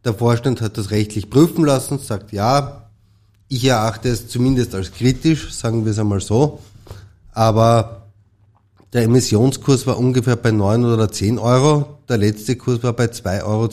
der 0.06 0.14
Vorstand 0.14 0.62
hat 0.62 0.78
das 0.78 0.92
rechtlich 0.92 1.30
prüfen 1.30 1.66
lassen, 1.66 2.00
sagt 2.00 2.32
ja, 2.32 2.90
ich 3.50 3.66
erachte 3.66 4.08
es 4.08 4.30
zumindest 4.30 4.74
als 4.74 4.94
kritisch, 4.94 5.52
sagen 5.52 5.84
wir 5.84 5.92
es 5.92 6.00
einmal 6.00 6.22
so, 6.22 6.62
aber 7.32 8.08
der 8.94 9.04
Emissionskurs 9.04 9.86
war 9.86 9.98
ungefähr 9.98 10.36
bei 10.36 10.52
9 10.52 10.86
oder 10.86 11.12
10 11.12 11.38
Euro, 11.38 12.00
der 12.08 12.18
letzte 12.18 12.56
Kurs 12.56 12.82
war 12.84 12.94
bei 12.94 13.06
2,20 13.06 13.44
Euro. 13.44 13.70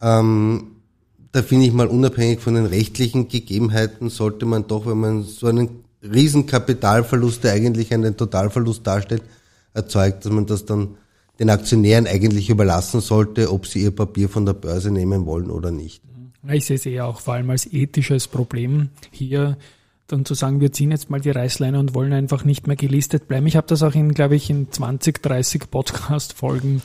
Ähm, 0.00 0.66
da 1.32 1.42
finde 1.42 1.66
ich 1.66 1.72
mal 1.72 1.86
unabhängig 1.86 2.40
von 2.40 2.54
den 2.54 2.66
rechtlichen 2.66 3.28
Gegebenheiten, 3.28 4.08
sollte 4.08 4.46
man 4.46 4.66
doch, 4.66 4.86
wenn 4.86 4.98
man 4.98 5.22
so 5.22 5.46
einen 5.46 5.84
Riesenkapitalverlust, 6.02 7.44
der 7.44 7.52
eigentlich 7.52 7.92
einen 7.92 8.16
Totalverlust 8.16 8.86
darstellt, 8.86 9.22
erzeugt, 9.74 10.24
dass 10.24 10.32
man 10.32 10.46
das 10.46 10.64
dann 10.64 10.96
den 11.38 11.50
Aktionären 11.50 12.06
eigentlich 12.06 12.50
überlassen 12.50 13.00
sollte, 13.00 13.52
ob 13.52 13.66
sie 13.66 13.82
ihr 13.82 13.90
Papier 13.90 14.28
von 14.28 14.46
der 14.46 14.54
Börse 14.54 14.90
nehmen 14.90 15.26
wollen 15.26 15.50
oder 15.50 15.70
nicht. 15.70 16.02
Ich 16.50 16.64
sehe 16.64 16.76
es 16.76 16.86
eher 16.86 17.06
auch 17.06 17.20
vor 17.20 17.34
allem 17.34 17.50
als 17.50 17.66
ethisches 17.70 18.26
Problem 18.26 18.88
hier 19.10 19.58
dann 20.08 20.24
zu 20.24 20.32
sagen, 20.32 20.60
wir 20.60 20.72
ziehen 20.72 20.90
jetzt 20.90 21.10
mal 21.10 21.20
die 21.20 21.30
Reißleine 21.30 21.78
und 21.78 21.94
wollen 21.94 22.14
einfach 22.14 22.42
nicht 22.42 22.66
mehr 22.66 22.76
gelistet 22.76 23.28
bleiben. 23.28 23.46
Ich 23.46 23.56
habe 23.56 23.66
das 23.66 23.82
auch 23.82 23.94
in, 23.94 24.14
glaube 24.14 24.36
ich, 24.36 24.48
in 24.48 24.72
20, 24.72 25.22
30 25.22 25.70
Podcast-Folgen 25.70 26.82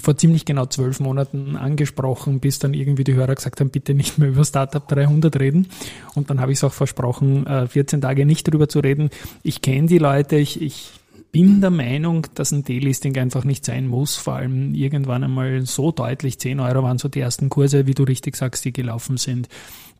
vor 0.00 0.16
ziemlich 0.16 0.44
genau 0.44 0.66
zwölf 0.66 1.00
Monaten 1.00 1.56
angesprochen, 1.56 2.38
bis 2.38 2.60
dann 2.60 2.72
irgendwie 2.72 3.02
die 3.02 3.14
Hörer 3.14 3.34
gesagt 3.34 3.60
haben, 3.60 3.70
bitte 3.70 3.94
nicht 3.94 4.16
mehr 4.18 4.28
über 4.28 4.44
Startup 4.44 4.86
300 4.86 5.38
reden. 5.40 5.66
Und 6.14 6.30
dann 6.30 6.40
habe 6.40 6.52
ich 6.52 6.58
es 6.58 6.64
auch 6.64 6.72
versprochen, 6.72 7.46
14 7.68 7.98
äh, 7.98 8.02
Tage 8.02 8.24
nicht 8.24 8.44
drüber 8.44 8.68
zu 8.68 8.78
reden. 8.78 9.10
Ich 9.42 9.60
kenne 9.60 9.88
die 9.88 9.98
Leute, 9.98 10.36
ich, 10.36 10.62
ich 10.62 10.92
bin 11.32 11.60
der 11.60 11.70
Meinung, 11.70 12.28
dass 12.34 12.52
ein 12.52 12.62
Delisting 12.62 13.18
einfach 13.18 13.42
nicht 13.42 13.64
sein 13.64 13.88
muss. 13.88 14.16
Vor 14.16 14.34
allem 14.34 14.72
irgendwann 14.74 15.24
einmal 15.24 15.66
so 15.66 15.90
deutlich 15.90 16.38
10 16.38 16.60
Euro 16.60 16.84
waren 16.84 16.98
so 16.98 17.08
die 17.08 17.20
ersten 17.20 17.48
Kurse, 17.48 17.88
wie 17.88 17.94
du 17.94 18.04
richtig 18.04 18.36
sagst, 18.36 18.64
die 18.64 18.72
gelaufen 18.72 19.16
sind 19.16 19.48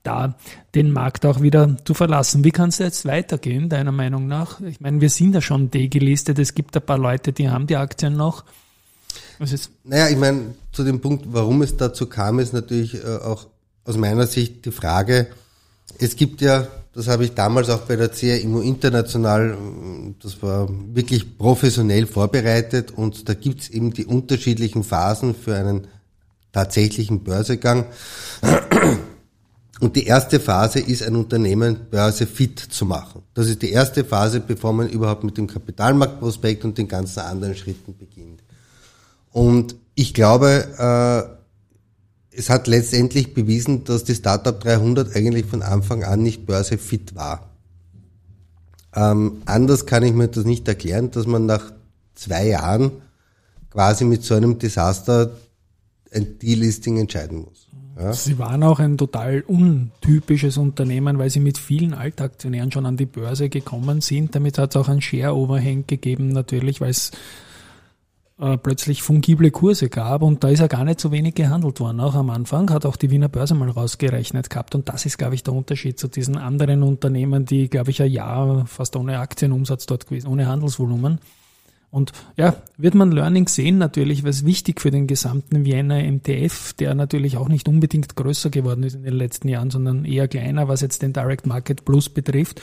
da 0.02 0.34
den 0.74 0.90
Markt 0.90 1.26
auch 1.26 1.40
wieder 1.42 1.76
zu 1.84 1.94
verlassen. 1.94 2.44
Wie 2.44 2.50
kann 2.50 2.70
es 2.70 2.78
jetzt 2.78 3.04
weitergehen, 3.06 3.68
deiner 3.68 3.92
Meinung 3.92 4.26
nach? 4.26 4.60
Ich 4.60 4.80
meine, 4.80 5.00
wir 5.00 5.10
sind 5.10 5.34
ja 5.34 5.40
schon 5.40 5.70
degelistet. 5.70 6.38
Es 6.38 6.54
gibt 6.54 6.76
ein 6.76 6.82
paar 6.82 6.98
Leute, 6.98 7.32
die 7.32 7.48
haben 7.48 7.66
die 7.66 7.76
Aktien 7.76 8.16
noch. 8.16 8.44
Was 9.38 9.52
ist? 9.52 9.70
Naja, 9.84 10.08
ich 10.08 10.16
meine, 10.16 10.54
zu 10.72 10.84
dem 10.84 11.00
Punkt, 11.00 11.26
warum 11.28 11.62
es 11.62 11.76
dazu 11.76 12.06
kam, 12.06 12.38
ist 12.38 12.52
natürlich 12.52 12.94
äh, 12.94 13.16
auch 13.16 13.46
aus 13.84 13.96
meiner 13.96 14.26
Sicht 14.26 14.64
die 14.64 14.70
Frage, 14.70 15.28
es 15.98 16.16
gibt 16.16 16.40
ja, 16.40 16.66
das 16.94 17.08
habe 17.08 17.24
ich 17.24 17.34
damals 17.34 17.68
auch 17.70 17.80
bei 17.80 17.96
der 17.96 18.08
CRIMO 18.08 18.60
International, 18.60 19.56
das 20.22 20.42
war 20.42 20.68
wirklich 20.94 21.36
professionell 21.38 22.06
vorbereitet 22.06 22.92
und 22.92 23.28
da 23.28 23.34
gibt 23.34 23.62
es 23.62 23.70
eben 23.70 23.92
die 23.92 24.06
unterschiedlichen 24.06 24.84
Phasen 24.84 25.34
für 25.34 25.56
einen 25.56 25.88
tatsächlichen 26.52 27.24
Börsegang. 27.24 27.86
Und 29.82 29.96
die 29.96 30.06
erste 30.06 30.38
Phase 30.38 30.78
ist, 30.78 31.02
ein 31.02 31.16
Unternehmen 31.16 31.76
börsefit 31.90 32.60
zu 32.60 32.86
machen. 32.86 33.22
Das 33.34 33.48
ist 33.48 33.62
die 33.62 33.72
erste 33.72 34.04
Phase, 34.04 34.38
bevor 34.38 34.72
man 34.72 34.88
überhaupt 34.88 35.24
mit 35.24 35.36
dem 35.36 35.48
Kapitalmarktprospekt 35.48 36.64
und 36.64 36.78
den 36.78 36.86
ganzen 36.86 37.18
anderen 37.18 37.56
Schritten 37.56 37.96
beginnt. 37.98 38.44
Und 39.32 39.74
ich 39.96 40.14
glaube, 40.14 41.34
äh, 42.30 42.36
es 42.38 42.48
hat 42.48 42.68
letztendlich 42.68 43.34
bewiesen, 43.34 43.82
dass 43.82 44.04
die 44.04 44.14
Startup 44.14 44.60
300 44.60 45.16
eigentlich 45.16 45.46
von 45.46 45.62
Anfang 45.62 46.04
an 46.04 46.22
nicht 46.22 46.46
börsefit 46.46 47.16
war. 47.16 47.50
Ähm, 48.94 49.42
anders 49.46 49.84
kann 49.84 50.04
ich 50.04 50.12
mir 50.12 50.28
das 50.28 50.44
nicht 50.44 50.68
erklären, 50.68 51.10
dass 51.10 51.26
man 51.26 51.46
nach 51.46 51.72
zwei 52.14 52.46
Jahren 52.46 52.92
quasi 53.70 54.04
mit 54.04 54.22
so 54.22 54.34
einem 54.36 54.60
Desaster 54.60 55.32
ein 56.12 56.38
Delisting 56.38 56.98
entscheiden 56.98 57.38
muss. 57.40 57.61
Ja. 58.02 58.12
Sie 58.12 58.38
waren 58.38 58.62
auch 58.64 58.80
ein 58.80 58.98
total 58.98 59.42
untypisches 59.46 60.56
Unternehmen, 60.56 61.18
weil 61.18 61.30
sie 61.30 61.40
mit 61.40 61.56
vielen 61.56 61.94
Altaktionären 61.94 62.72
schon 62.72 62.86
an 62.86 62.96
die 62.96 63.06
Börse 63.06 63.48
gekommen 63.48 64.00
sind. 64.00 64.34
Damit 64.34 64.58
hat 64.58 64.74
es 64.74 64.76
auch 64.76 64.88
ein 64.88 65.00
Share-Overhang 65.00 65.84
gegeben, 65.86 66.28
natürlich, 66.28 66.80
weil 66.80 66.90
es 66.90 67.12
äh, 68.42 68.58
plötzlich 68.58 69.02
fungible 69.02 69.52
Kurse 69.52 69.88
gab 69.88 70.22
und 70.22 70.42
da 70.42 70.48
ist 70.48 70.58
ja 70.58 70.66
gar 70.66 70.84
nicht 70.84 71.00
so 71.00 71.12
wenig 71.12 71.34
gehandelt 71.34 71.78
worden. 71.78 72.00
Auch 72.00 72.16
am 72.16 72.28
Anfang 72.30 72.70
hat 72.70 72.84
auch 72.86 72.96
die 72.96 73.10
Wiener 73.10 73.28
Börse 73.28 73.54
mal 73.54 73.70
rausgerechnet 73.70 74.50
gehabt 74.50 74.74
und 74.74 74.88
das 74.88 75.06
ist, 75.06 75.16
glaube 75.16 75.36
ich, 75.36 75.44
der 75.44 75.54
Unterschied 75.54 75.98
zu 75.98 76.08
diesen 76.08 76.36
anderen 76.36 76.82
Unternehmen, 76.82 77.44
die, 77.44 77.68
glaube 77.68 77.92
ich, 77.92 78.02
ein 78.02 78.10
Jahr 78.10 78.66
fast 78.66 78.96
ohne 78.96 79.20
Aktienumsatz 79.20 79.86
dort 79.86 80.06
gewesen, 80.06 80.26
ohne 80.26 80.48
Handelsvolumen. 80.48 81.20
Und 81.92 82.12
ja, 82.38 82.56
wird 82.78 82.94
man 82.94 83.12
Learning 83.12 83.46
sehen 83.48 83.76
natürlich, 83.76 84.24
was 84.24 84.46
wichtig 84.46 84.80
für 84.80 84.90
den 84.90 85.06
gesamten 85.06 85.66
Vienna 85.66 85.98
MTF, 86.02 86.72
der 86.72 86.94
natürlich 86.94 87.36
auch 87.36 87.48
nicht 87.48 87.68
unbedingt 87.68 88.16
größer 88.16 88.48
geworden 88.48 88.82
ist 88.82 88.94
in 88.94 89.02
den 89.02 89.12
letzten 89.12 89.48
Jahren, 89.48 89.70
sondern 89.70 90.06
eher 90.06 90.26
kleiner, 90.26 90.68
was 90.68 90.80
jetzt 90.80 91.02
den 91.02 91.12
Direct 91.12 91.46
Market 91.46 91.84
Plus 91.84 92.08
betrifft. 92.08 92.62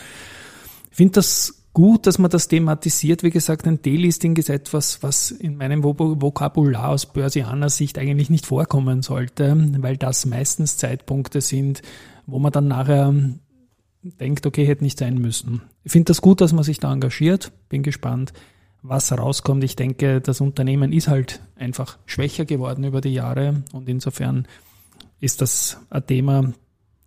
Ich 0.89 0.98
finde 0.98 1.13
das 1.13 1.63
gut, 1.74 2.08
dass 2.08 2.18
man 2.18 2.32
das 2.32 2.48
thematisiert. 2.48 3.22
Wie 3.22 3.30
gesagt, 3.30 3.68
ein 3.68 3.84
Delisting 3.84 4.36
ist 4.36 4.50
etwas, 4.50 5.04
was 5.04 5.30
in 5.30 5.58
meinem 5.58 5.84
Vokabular 5.84 6.89
aus 6.89 7.06
börsianer 7.06 7.70
Sicht 7.70 8.00
eigentlich 8.00 8.32
nicht 8.32 8.48
vorkommen 8.48 9.04
sollte, 9.04 9.56
weil 9.78 9.96
das 9.96 10.26
meistens 10.26 10.78
Zeitpunkte 10.78 11.42
sind, 11.42 11.84
wo 12.26 12.39
man 12.39 12.52
dann 12.52 12.68
nachher 12.68 13.13
denkt, 14.02 14.48
okay, 14.48 14.65
hätte 14.65 14.84
nicht 14.84 14.98
sein 14.98 15.20
müssen. 15.20 15.62
Ich 15.84 15.92
finde 15.92 16.06
das 16.06 16.22
gut, 16.22 16.42
dass 16.42 16.52
man 16.52 16.63
sich 16.63 16.80
da 16.80 16.92
engagiert. 16.92 17.52
Bin 17.70 17.84
gespannt, 17.84 18.34
was 18.82 19.12
rauskommt. 19.12 19.63
Ich 19.63 19.76
denke, 19.76 20.22
das 20.22 20.42
Unternehmen 20.42 20.94
ist 20.94 21.08
halt 21.08 21.42
einfach 21.58 21.98
schwächer 22.06 22.46
geworden 22.46 22.84
über 22.84 23.02
die 23.02 23.13
Jahre 23.13 23.63
und 23.74 23.89
insofern 23.89 24.48
ist 25.20 25.42
das 25.42 25.78
ein 25.89 26.06
Thema, 26.06 26.54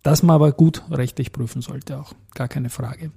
das 0.03 0.21
man 0.21 0.35
aber 0.35 0.51
gut 0.51 0.83
rechtlich 0.91 1.31
prüfen 1.31 1.61
sollte 1.61 1.97
auch. 1.97 2.13
Gar 2.35 2.47
keine 2.47 2.69
Frage. 2.69 3.11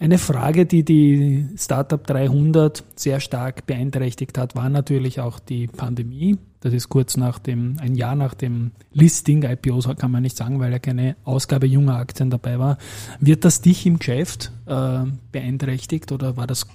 Eine 0.00 0.18
Frage, 0.18 0.66
die 0.66 0.84
die 0.84 1.46
Startup 1.56 2.04
300 2.04 2.82
sehr 2.96 3.20
stark 3.20 3.66
beeinträchtigt 3.66 4.36
hat, 4.38 4.56
war 4.56 4.68
natürlich 4.68 5.20
auch 5.20 5.38
die 5.38 5.68
Pandemie. 5.68 6.36
Das 6.60 6.72
ist 6.72 6.88
kurz 6.88 7.16
nach 7.16 7.38
dem, 7.38 7.76
ein 7.78 7.94
Jahr 7.94 8.16
nach 8.16 8.34
dem 8.34 8.72
Listing, 8.92 9.44
IPOs 9.44 9.88
kann 9.96 10.10
man 10.10 10.22
nicht 10.22 10.36
sagen, 10.36 10.58
weil 10.58 10.72
ja 10.72 10.78
keine 10.78 11.14
Ausgabe 11.24 11.66
junger 11.66 11.96
Aktien 11.96 12.30
dabei 12.30 12.58
war. 12.58 12.78
Wird 13.20 13.44
das 13.44 13.60
dich 13.60 13.86
im 13.86 13.98
Geschäft 13.98 14.50
äh, 14.66 15.04
beeinträchtigt 15.30 16.10
oder 16.10 16.36
war 16.36 16.46
das 16.46 16.66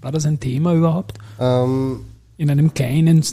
war 0.00 0.12
das 0.12 0.26
ein 0.26 0.40
Thema 0.40 0.74
überhaupt? 0.74 1.18
Ähm, 1.38 2.04
in 2.36 2.50
einem 2.50 2.72
kleinen 2.72 3.24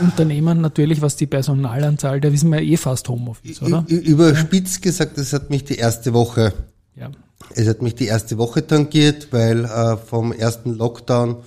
Unternehmen 0.00 0.60
natürlich, 0.60 1.02
was 1.02 1.16
die 1.16 1.26
Personalanzahl, 1.26 2.20
da 2.20 2.32
wissen 2.32 2.50
wir 2.50 2.60
eh 2.60 2.76
fast 2.76 3.08
Homeoffice, 3.08 3.60
oder? 3.60 3.84
Überspitzt 3.88 4.82
gesagt, 4.82 5.18
das 5.18 5.32
hat 5.32 5.50
mich 5.50 5.64
die 5.64 5.76
erste 5.76 6.12
Woche, 6.12 6.52
ja. 6.94 7.10
es 7.56 7.66
hat 7.66 7.82
mich 7.82 7.96
die 7.96 8.06
erste 8.06 8.38
Woche 8.38 8.64
tangiert, 8.64 9.32
weil 9.32 9.64
äh, 9.64 9.96
vom 9.96 10.32
ersten 10.32 10.74
Lockdown 10.74 11.38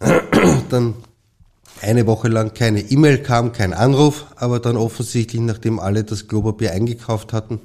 dann 0.68 0.94
eine 1.80 2.06
Woche 2.06 2.28
lang 2.28 2.52
keine 2.52 2.80
E-Mail 2.80 3.22
kam, 3.22 3.52
kein 3.52 3.72
Anruf, 3.72 4.26
aber 4.36 4.60
dann 4.60 4.76
offensichtlich, 4.76 5.40
nachdem 5.40 5.78
alle 5.78 6.04
das 6.04 6.28
Globobier 6.28 6.72
eingekauft 6.72 7.32
hatten, 7.32 7.60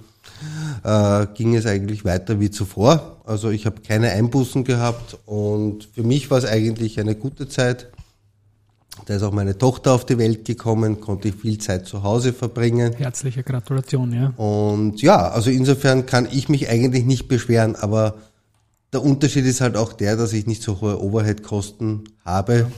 äh, 0.85 1.25
ging 1.33 1.55
es 1.55 1.65
eigentlich 1.65 2.05
weiter 2.05 2.39
wie 2.39 2.51
zuvor. 2.51 3.21
Also 3.25 3.49
ich 3.49 3.65
habe 3.65 3.81
keine 3.81 4.11
Einbußen 4.11 4.63
gehabt 4.63 5.17
und 5.25 5.89
für 5.93 6.03
mich 6.03 6.29
war 6.29 6.37
es 6.37 6.45
eigentlich 6.45 6.99
eine 6.99 7.15
gute 7.15 7.49
Zeit. 7.49 7.87
Da 9.07 9.15
ist 9.15 9.23
auch 9.23 9.33
meine 9.33 9.57
Tochter 9.57 9.93
auf 9.93 10.05
die 10.05 10.17
Welt 10.19 10.45
gekommen, 10.45 11.01
konnte 11.01 11.29
ich 11.29 11.35
viel 11.35 11.57
Zeit 11.57 11.87
zu 11.87 12.03
Hause 12.03 12.33
verbringen. 12.33 12.93
Herzliche 12.93 13.43
Gratulation, 13.43 14.13
ja. 14.13 14.27
Und 14.37 15.01
ja, 15.01 15.27
also 15.29 15.49
insofern 15.49 16.05
kann 16.05 16.27
ich 16.31 16.49
mich 16.49 16.69
eigentlich 16.69 17.03
nicht 17.03 17.27
beschweren, 17.27 17.75
aber 17.75 18.15
der 18.93 19.03
Unterschied 19.03 19.45
ist 19.45 19.61
halt 19.61 19.75
auch 19.75 19.91
der, 19.91 20.15
dass 20.15 20.33
ich 20.33 20.45
nicht 20.45 20.61
so 20.61 20.79
hohe 20.81 21.01
Overhead-Kosten 21.01 22.03
habe, 22.23 22.55
ja. 22.55 22.71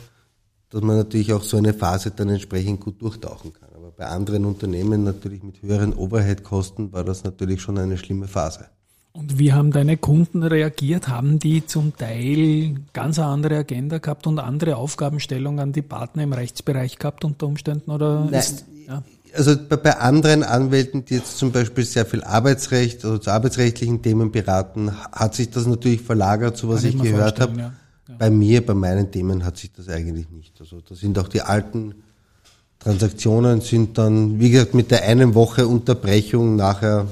dass 0.69 0.81
man 0.81 0.95
natürlich 0.95 1.33
auch 1.33 1.43
so 1.43 1.57
eine 1.57 1.73
Phase 1.73 2.11
dann 2.11 2.29
entsprechend 2.29 2.79
gut 2.79 3.01
durchtauchen 3.01 3.53
kann 3.53 3.66
bei 3.97 4.05
anderen 4.05 4.45
Unternehmen 4.45 5.03
natürlich 5.03 5.41
mit 5.43 5.61
höheren 5.63 5.93
Overhead-Kosten 5.93 6.93
war 6.93 7.03
das 7.03 7.23
natürlich 7.23 7.61
schon 7.61 7.79
eine 7.79 7.97
schlimme 7.97 8.27
Phase. 8.27 8.67
Und 9.11 9.39
wie 9.39 9.51
haben 9.51 9.71
deine 9.71 9.97
Kunden 9.97 10.43
reagiert? 10.43 11.07
Haben 11.07 11.39
die 11.39 11.65
zum 11.65 11.97
Teil 11.97 12.75
ganz 12.93 13.17
eine 13.17 13.29
andere 13.29 13.57
Agenda 13.57 13.97
gehabt 13.97 14.27
und 14.27 14.37
andere 14.37 14.77
Aufgabenstellungen 14.77 15.59
an 15.59 15.73
die 15.73 15.81
Partner 15.81 16.21
im 16.21 16.33
Rechtsbereich 16.33 16.99
gehabt 16.99 17.25
unter 17.25 17.47
Umständen? 17.47 17.89
Oder 17.89 18.25
Nein, 18.25 18.33
ist, 18.35 18.65
ja? 18.87 19.01
Also 19.33 19.55
bei, 19.67 19.97
anderen 19.97 20.43
Anwälten, 20.43 21.03
die 21.03 21.15
jetzt 21.15 21.39
zum 21.39 21.51
Beispiel 21.51 21.83
sehr 21.83 22.05
viel 22.05 22.23
Arbeitsrecht 22.23 23.03
oder 23.03 23.19
zu 23.19 23.31
arbeitsrechtlichen 23.31 24.03
Themen 24.03 24.31
beraten, 24.31 24.91
hat 25.11 25.33
sich 25.33 25.49
das 25.49 25.65
natürlich 25.65 26.01
verlagert, 26.01 26.55
so 26.55 26.69
was 26.69 26.81
Kann 26.81 26.89
ich, 26.89 26.95
ich 26.97 27.01
gehört 27.01 27.39
habe. 27.39 27.59
Ja. 27.59 27.73
Ja. 28.07 28.15
Bei 28.19 28.29
mir, 28.29 28.65
bei 28.65 28.75
meinen 28.75 29.11
Themen 29.11 29.43
hat 29.43 29.57
sich 29.57 29.73
das 29.73 29.89
eigentlich 29.89 30.29
nicht. 30.29 30.59
Also 30.61 30.81
da 30.81 30.95
sind 30.95 31.17
auch 31.19 31.27
die 31.27 31.41
alten 31.41 31.95
Transaktionen 32.79 33.61
sind 33.61 33.97
dann, 33.97 34.39
wie 34.39 34.51
gesagt, 34.51 34.73
mit 34.73 34.91
der 34.91 35.03
einen 35.03 35.33
Woche 35.33 35.67
Unterbrechung 35.67 36.55
nachher 36.55 37.07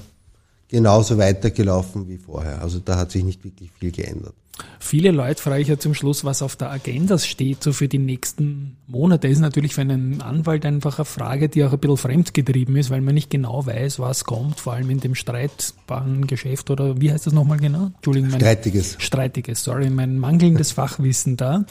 genauso 0.67 1.17
weitergelaufen 1.17 2.08
wie 2.08 2.17
vorher. 2.17 2.62
Also 2.62 2.80
da 2.80 2.97
hat 2.97 3.12
sich 3.12 3.23
nicht 3.23 3.43
wirklich 3.43 3.71
viel 3.80 3.91
geändert. 3.91 4.34
Viele 4.80 5.12
Leute 5.12 5.41
frage 5.41 5.62
ich 5.62 5.67
ja 5.67 5.78
zum 5.78 5.93
Schluss, 5.93 6.23
was 6.23 6.41
auf 6.41 6.56
der 6.56 6.71
Agenda 6.71 7.17
steht, 7.17 7.62
so 7.62 7.73
für 7.73 7.88
die 7.88 7.97
nächsten 7.97 8.78
Monate. 8.88 9.28
Das 9.28 9.38
ist 9.38 9.41
natürlich 9.41 9.73
für 9.73 9.82
einen 9.82 10.21
Anwalt 10.21 10.65
einfach 10.65 10.97
eine 10.97 11.06
Frage, 11.06 11.49
die 11.49 11.63
auch 11.65 11.73
ein 11.73 11.80
bisschen 11.80 11.97
fremdgetrieben 11.97 12.75
ist, 12.78 12.89
weil 12.89 13.01
man 13.01 13.15
nicht 13.15 13.30
genau 13.30 13.65
weiß, 13.65 13.99
was 13.99 14.23
kommt, 14.23 14.60
vor 14.60 14.73
allem 14.73 14.89
in 14.89 14.99
dem 14.99 15.15
streitbaren 15.15 16.28
Geschäft 16.28 16.69
oder 16.69 17.01
wie 17.01 17.12
heißt 17.12 17.25
das 17.25 17.34
nochmal 17.34 17.58
genau? 17.58 17.91
Entschuldigung. 17.95 18.30
Mein, 18.30 18.39
Streitiges. 18.39 18.95
Streitiges, 18.99 19.63
sorry, 19.63 19.89
mein 19.89 20.19
mangelndes 20.19 20.71
Fachwissen 20.71 21.36
da. 21.36 21.65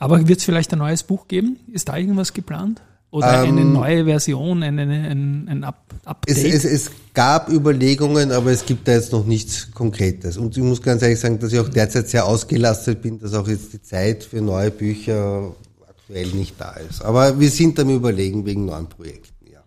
Aber 0.00 0.26
wird 0.26 0.40
es 0.40 0.44
vielleicht 0.44 0.72
ein 0.72 0.80
neues 0.80 1.04
Buch 1.04 1.28
geben? 1.28 1.58
Ist 1.72 1.88
da 1.88 1.96
irgendwas 1.96 2.32
geplant? 2.32 2.82
Oder 3.14 3.44
ähm, 3.44 3.50
eine 3.50 3.64
neue 3.64 4.04
Version, 4.06 4.64
ein, 4.64 4.76
ein, 4.76 5.46
ein 5.48 5.62
Update? 5.62 6.36
Es, 6.36 6.42
es, 6.42 6.64
es 6.64 6.90
gab 7.14 7.48
Überlegungen, 7.48 8.32
aber 8.32 8.50
es 8.50 8.66
gibt 8.66 8.88
da 8.88 8.92
jetzt 8.92 9.12
noch 9.12 9.24
nichts 9.24 9.70
Konkretes. 9.70 10.36
Und 10.36 10.56
ich 10.56 10.62
muss 10.64 10.82
ganz 10.82 11.00
ehrlich 11.00 11.20
sagen, 11.20 11.38
dass 11.38 11.52
ich 11.52 11.60
auch 11.60 11.68
derzeit 11.68 12.08
sehr 12.08 12.26
ausgelastet 12.26 13.02
bin, 13.02 13.20
dass 13.20 13.34
auch 13.34 13.46
jetzt 13.46 13.72
die 13.72 13.80
Zeit 13.80 14.24
für 14.24 14.40
neue 14.40 14.72
Bücher 14.72 15.54
aktuell 15.88 16.26
nicht 16.30 16.60
da 16.60 16.72
ist. 16.72 17.04
Aber 17.04 17.38
wir 17.38 17.50
sind 17.50 17.78
am 17.78 17.90
Überlegen 17.90 18.44
wegen 18.46 18.64
neuen 18.64 18.88
Projekten. 18.88 19.46
Ja. 19.52 19.60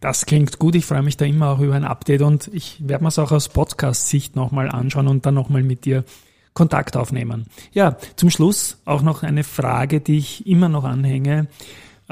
Das 0.00 0.26
klingt 0.26 0.58
gut. 0.58 0.74
Ich 0.74 0.84
freue 0.84 1.02
mich 1.02 1.16
da 1.16 1.24
immer 1.24 1.48
auch 1.48 1.60
über 1.60 1.74
ein 1.74 1.84
Update 1.84 2.20
und 2.20 2.50
ich 2.52 2.76
werde 2.86 3.04
mir 3.04 3.08
es 3.08 3.18
auch 3.18 3.32
aus 3.32 3.48
Podcast-Sicht 3.48 4.36
nochmal 4.36 4.68
anschauen 4.68 5.08
und 5.08 5.24
dann 5.24 5.32
nochmal 5.32 5.62
mit 5.62 5.86
dir 5.86 6.04
Kontakt 6.52 6.98
aufnehmen. 6.98 7.46
Ja, 7.72 7.96
zum 8.16 8.28
Schluss 8.28 8.76
auch 8.84 9.00
noch 9.00 9.22
eine 9.22 9.44
Frage, 9.44 10.02
die 10.02 10.18
ich 10.18 10.46
immer 10.46 10.68
noch 10.68 10.84
anhänge. 10.84 11.46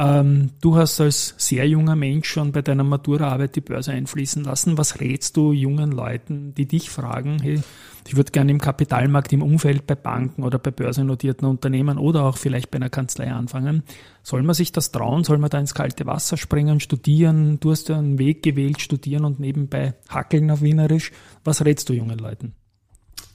Ähm, 0.00 0.52
du 0.62 0.76
hast 0.76 0.98
als 0.98 1.34
sehr 1.36 1.68
junger 1.68 1.94
Mensch 1.94 2.26
schon 2.26 2.52
bei 2.52 2.62
deiner 2.62 2.84
Maturaarbeit 2.84 3.54
die 3.54 3.60
Börse 3.60 3.92
einfließen 3.92 4.42
lassen. 4.44 4.78
Was 4.78 4.98
rätst 4.98 5.36
du 5.36 5.52
jungen 5.52 5.92
Leuten, 5.92 6.54
die 6.54 6.64
dich 6.64 6.88
fragen, 6.88 7.38
hey, 7.42 7.60
ich 8.08 8.16
würde 8.16 8.32
gerne 8.32 8.50
im 8.50 8.62
Kapitalmarkt, 8.62 9.30
im 9.34 9.42
Umfeld 9.42 9.86
bei 9.86 9.94
Banken 9.94 10.42
oder 10.42 10.58
bei 10.58 10.70
börsennotierten 10.70 11.46
Unternehmen 11.46 11.98
oder 11.98 12.24
auch 12.24 12.38
vielleicht 12.38 12.70
bei 12.70 12.76
einer 12.76 12.88
Kanzlei 12.88 13.30
anfangen. 13.30 13.82
Soll 14.22 14.42
man 14.42 14.54
sich 14.54 14.72
das 14.72 14.90
trauen? 14.90 15.22
Soll 15.22 15.36
man 15.36 15.50
da 15.50 15.58
ins 15.58 15.74
kalte 15.74 16.06
Wasser 16.06 16.38
springen, 16.38 16.80
studieren? 16.80 17.60
Du 17.60 17.70
hast 17.70 17.90
ja 17.90 17.98
einen 17.98 18.18
Weg 18.18 18.42
gewählt, 18.42 18.80
studieren 18.80 19.26
und 19.26 19.38
nebenbei 19.38 19.92
hackeln 20.08 20.50
auf 20.50 20.62
Wienerisch. 20.62 21.12
Was 21.44 21.62
rätst 21.62 21.90
du 21.90 21.92
jungen 21.92 22.18
Leuten? 22.18 22.54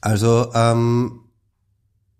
Also 0.00 0.50
ähm, 0.52 1.20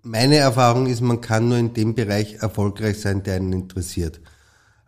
meine 0.03 0.37
Erfahrung 0.37 0.87
ist, 0.87 1.01
man 1.01 1.21
kann 1.21 1.49
nur 1.49 1.59
in 1.59 1.75
dem 1.75 1.97
Bereich 1.97 2.35
erfolgreich 2.35 3.01
sein, 3.01 3.25
der 3.25 3.35
einen 3.35 3.53
interessiert. 3.53 4.21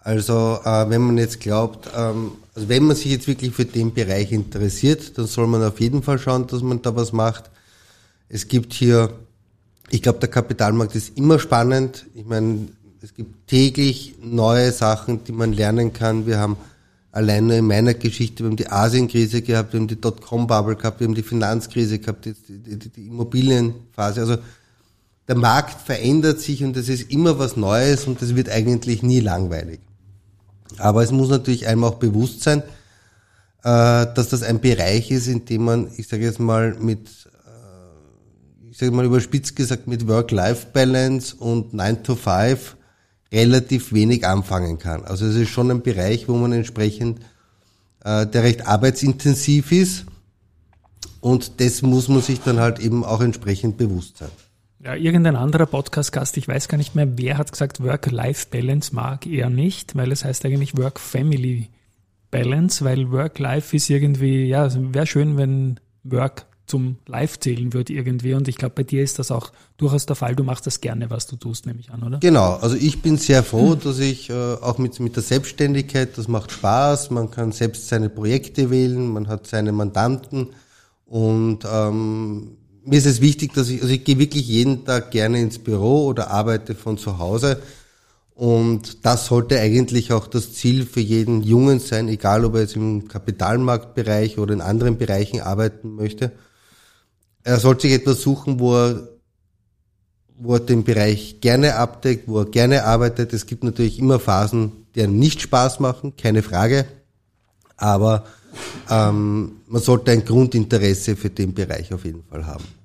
Also 0.09 0.59
äh, 0.64 0.88
wenn 0.88 1.03
man 1.03 1.18
jetzt 1.18 1.38
glaubt, 1.38 1.90
ähm, 1.94 2.31
also 2.55 2.66
wenn 2.71 2.85
man 2.85 2.97
sich 2.97 3.12
jetzt 3.12 3.29
wirklich 3.29 3.53
für 3.53 3.66
den 3.66 3.92
Bereich 3.92 4.33
interessiert, 4.33 5.18
dann 5.18 5.27
soll 5.27 5.47
man 5.47 5.62
auf 5.62 5.81
jeden 5.81 6.03
Fall 6.03 6.18
schauen, 6.18 6.47
dass 6.47 6.62
man 6.62 6.81
da 6.81 6.97
was 6.97 7.12
macht. 7.12 7.51
Es 8.31 8.49
gibt 8.49 8.73
hier, 8.73 9.11
ich 9.90 10.01
glaube, 10.01 10.18
der 10.21 10.31
Kapitalmarkt 10.31 10.94
ist 10.94 11.18
immer 11.18 11.38
spannend. 11.38 12.07
Ich 12.14 12.25
meine, 12.25 12.68
es 13.03 13.12
gibt 13.12 13.49
täglich 13.49 14.14
neue 14.23 14.73
Sachen, 14.73 15.25
die 15.25 15.33
man 15.33 15.53
lernen 15.53 15.92
kann. 15.92 16.27
Wir 16.27 16.38
haben 16.38 16.57
allein 17.12 17.47
nur 17.47 17.57
in 17.57 17.66
meiner 17.66 17.92
Geschichte, 17.92 18.44
wir 18.44 18.49
haben 18.49 18.57
die 18.57 18.73
Asienkrise 18.73 19.42
gehabt, 19.42 19.75
wir 19.75 19.81
haben 19.81 19.88
die 19.88 20.01
Dotcom-Bubble 20.01 20.77
gehabt, 20.77 21.01
wir 21.01 21.07
haben 21.07 21.16
die 21.16 21.23
Finanzkrise 21.23 21.99
gehabt, 21.99 22.25
die, 22.25 22.33
die, 22.49 22.79
die 22.79 23.07
Immobilienphase. 23.09 24.23
Also 24.23 24.38
der 25.29 25.37
Markt 25.37 25.83
verändert 25.83 26.40
sich 26.40 26.64
und 26.64 26.79
es 26.79 26.88
ist 26.88 27.11
immer 27.12 27.38
was 27.38 27.59
Neues 27.59 28.07
und 28.07 28.23
es 28.23 28.35
wird 28.35 28.49
eigentlich 28.49 29.03
nie 29.03 29.21
langweilig. 29.21 29.81
Aber 30.76 31.02
es 31.02 31.11
muss 31.11 31.31
natürlich 31.31 31.66
einem 31.66 31.85
auch 31.85 31.94
bewusst 31.94 32.42
sein, 32.42 32.62
äh, 33.62 34.07
dass 34.14 34.28
das 34.28 34.42
ein 34.42 34.61
Bereich 34.61 35.11
ist, 35.11 35.26
in 35.26 35.44
dem 35.44 35.64
man, 35.64 35.90
ich 35.96 36.09
sage 36.09 36.24
jetzt 36.24 36.40
mal, 36.40 36.76
mit, 36.78 37.09
äh, 37.46 38.70
ich 38.70 38.78
sage 38.78 38.92
mal 38.92 39.04
überspitzt 39.04 39.57
gesagt, 39.57 39.87
mit 39.88 40.07
Work-Life-Balance 40.07 41.37
und 41.37 41.74
9 41.74 42.02
to 42.02 42.14
5 42.14 42.76
relativ 43.33 43.92
wenig 43.92 44.26
anfangen 44.26 44.78
kann. 44.78 45.04
Also 45.04 45.26
es 45.26 45.35
ist 45.35 45.50
schon 45.50 45.70
ein 45.70 45.83
Bereich, 45.83 46.28
wo 46.28 46.37
man 46.37 46.52
entsprechend, 46.52 47.20
äh, 48.04 48.26
der 48.26 48.42
recht 48.42 48.66
arbeitsintensiv 48.66 49.72
ist 49.72 50.04
und 51.20 51.61
das 51.61 51.83
muss 51.83 52.09
man 52.09 52.22
sich 52.22 52.40
dann 52.40 52.61
halt 52.61 52.78
eben 52.78 53.04
auch 53.04 53.20
entsprechend 53.20 53.76
bewusst 53.76 54.18
sein. 54.18 54.31
Ja, 54.80 54.94
irgendein 54.94 55.34
anderer 55.34 55.66
Podcast-Gast, 55.66 56.36
ich 56.36 56.46
weiß 56.46 56.68
gar 56.68 56.78
nicht 56.78 56.94
mehr, 56.94 57.18
wer 57.18 57.36
hat 57.36 57.50
gesagt, 57.50 57.82
Work-Life-Balance 57.82 58.94
mag 58.94 59.26
er 59.26 59.50
nicht, 59.50 59.96
weil 59.96 60.12
es 60.12 60.24
heißt 60.24 60.46
eigentlich 60.46 60.76
Work-Family-Balance, 60.76 62.84
weil 62.84 63.10
Work-Life 63.10 63.76
ist 63.76 63.90
irgendwie, 63.90 64.44
ja, 64.44 64.68
wäre 64.92 65.06
schön, 65.06 65.36
wenn 65.36 65.80
Work 66.04 66.46
zum 66.68 66.98
Live 67.06 67.40
zählen 67.40 67.72
wird 67.72 67.90
irgendwie. 67.90 68.34
Und 68.34 68.46
ich 68.46 68.56
glaube, 68.56 68.74
bei 68.76 68.82
dir 68.84 69.02
ist 69.02 69.18
das 69.18 69.32
auch 69.32 69.50
durchaus 69.78 70.06
der 70.06 70.14
Fall. 70.14 70.36
Du 70.36 70.44
machst 70.44 70.66
das 70.66 70.80
gerne, 70.80 71.10
was 71.10 71.26
du 71.26 71.36
tust, 71.36 71.66
nehme 71.66 71.80
ich 71.80 71.90
an, 71.90 72.02
oder? 72.02 72.18
Genau. 72.18 72.54
Also 72.56 72.76
ich 72.76 73.02
bin 73.02 73.16
sehr 73.16 73.42
froh, 73.42 73.74
dass 73.74 73.98
ich 73.98 74.30
äh, 74.30 74.32
auch 74.32 74.78
mit, 74.78 75.00
mit 75.00 75.16
der 75.16 75.24
Selbstständigkeit, 75.24 76.16
das 76.16 76.28
macht 76.28 76.52
Spaß. 76.52 77.10
Man 77.10 77.30
kann 77.30 77.50
selbst 77.50 77.88
seine 77.88 78.10
Projekte 78.10 78.70
wählen, 78.70 79.08
man 79.08 79.26
hat 79.26 79.46
seine 79.46 79.72
Mandanten 79.72 80.50
und 81.06 81.60
ähm, 81.68 82.58
mir 82.88 82.98
ist 82.98 83.07
es 83.07 83.20
wichtig, 83.20 83.53
dass 83.53 83.68
ich, 83.68 83.83
also 83.83 83.92
ich 83.92 84.05
gehe 84.05 84.18
wirklich 84.18 84.48
jeden 84.48 84.85
Tag 84.85 85.11
gerne 85.11 85.40
ins 85.40 85.59
Büro 85.59 86.07
oder 86.07 86.31
arbeite 86.31 86.74
von 86.74 86.96
zu 86.96 87.18
Hause. 87.18 87.61
Und 88.35 89.05
das 89.05 89.27
sollte 89.27 89.61
eigentlich 89.61 90.12
auch 90.12 90.27
das 90.27 90.55
Ziel 90.55 90.87
für 90.87 91.01
jeden 91.01 91.42
Jungen 91.42 91.81
sein, 91.81 92.09
egal 92.09 92.44
ob 92.44 92.55
er 92.55 92.62
jetzt 92.62 92.77
im 92.77 93.09
Kapitalmarktbereich 93.09 94.38
oder 94.38 94.55
in 94.55 94.61
anderen 94.61 94.96
Bereichen 94.96 95.40
arbeiten 95.40 95.96
möchte. 95.96 96.33
Er 97.42 97.59
sollte 97.59 97.83
sich 97.83 97.92
etwas 97.92 98.22
suchen, 98.22 98.59
wo 98.59 98.74
er, 98.74 99.09
wo 100.38 100.55
er 100.55 100.61
den 100.61 100.85
Bereich 100.85 101.40
gerne 101.40 101.74
abdeckt, 101.74 102.29
wo 102.29 102.38
er 102.38 102.46
gerne 102.46 102.85
arbeitet. 102.85 103.33
Es 103.33 103.46
gibt 103.46 103.64
natürlich 103.64 103.98
immer 103.98 104.18
Phasen, 104.18 104.87
die 104.94 105.03
einem 105.03 105.18
nicht 105.18 105.42
Spaß 105.42 105.81
machen, 105.81 106.16
keine 106.16 106.42
Frage. 106.42 106.87
Aber 107.77 108.24
ähm, 108.88 109.61
man 109.66 109.83
sollte 109.83 110.12
ein 110.12 110.24
Grundinteresse 110.24 111.16
für 111.16 111.31
den 111.31 111.55
Bereich 111.55 111.92
auf 111.92 112.05
jeden 112.05 112.22
Fall 112.24 112.46
haben. 112.46 112.77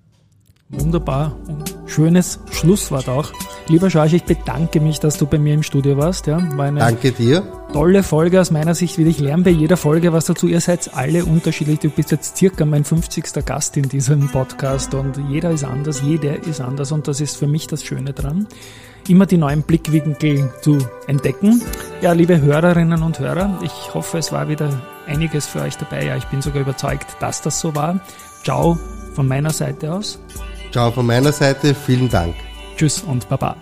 Wunderbar 0.73 1.35
und 1.47 1.75
schönes 1.85 2.39
Schlusswort 2.51 3.07
auch. 3.09 3.31
Lieber 3.67 3.89
Schorsch, 3.89 4.13
ich 4.13 4.23
bedanke 4.23 4.81
mich, 4.81 4.99
dass 4.99 5.17
du 5.17 5.25
bei 5.25 5.37
mir 5.37 5.53
im 5.53 5.63
Studio 5.63 5.97
warst. 5.97 6.27
Ja, 6.27 6.37
war 6.57 6.65
eine 6.65 6.79
Danke 6.79 7.11
dir. 7.11 7.43
Tolle 7.71 8.03
Folge 8.03 8.41
aus 8.41 8.51
meiner 8.51 8.75
Sicht 8.75 8.97
wieder. 8.97 9.09
Ich 9.09 9.19
lerne 9.19 9.43
bei 9.43 9.49
jeder 9.51 9.77
Folge 9.77 10.11
was 10.11 10.25
dazu. 10.25 10.47
Ihr 10.47 10.59
seid 10.59 10.93
alle 10.93 11.25
unterschiedlich. 11.25 11.79
Du 11.79 11.89
bist 11.89 12.11
jetzt 12.11 12.37
circa 12.37 12.65
mein 12.65 12.83
50. 12.83 13.45
Gast 13.45 13.77
in 13.77 13.87
diesem 13.87 14.27
Podcast 14.27 14.93
und 14.93 15.17
jeder 15.29 15.51
ist 15.51 15.63
anders, 15.63 16.01
jeder 16.01 16.45
ist 16.45 16.61
anders 16.61 16.91
und 16.91 17.07
das 17.07 17.21
ist 17.21 17.37
für 17.37 17.47
mich 17.47 17.67
das 17.67 17.83
Schöne 17.83 18.13
dran. 18.13 18.47
Immer 19.07 19.25
die 19.25 19.37
neuen 19.37 19.63
Blickwinkel 19.63 20.51
zu 20.61 20.77
entdecken. 21.07 21.61
Ja, 22.01 22.11
liebe 22.13 22.41
Hörerinnen 22.41 23.01
und 23.01 23.19
Hörer, 23.19 23.59
ich 23.63 23.93
hoffe, 23.93 24.17
es 24.17 24.31
war 24.31 24.49
wieder 24.49 24.81
einiges 25.07 25.47
für 25.47 25.61
euch 25.61 25.77
dabei. 25.77 26.05
Ja, 26.05 26.15
ich 26.15 26.25
bin 26.25 26.41
sogar 26.41 26.61
überzeugt, 26.61 27.17
dass 27.19 27.41
das 27.41 27.59
so 27.59 27.75
war. 27.75 27.99
Ciao 28.43 28.77
von 29.13 29.27
meiner 29.27 29.51
Seite 29.51 29.93
aus. 29.93 30.19
Ciao 30.73 30.89
von 30.89 31.05
meiner 31.05 31.31
Seite, 31.31 31.75
vielen 31.75 32.09
Dank. 32.09 32.33
Tschüss 32.75 33.03
und 33.03 33.29
Baba. 33.29 33.55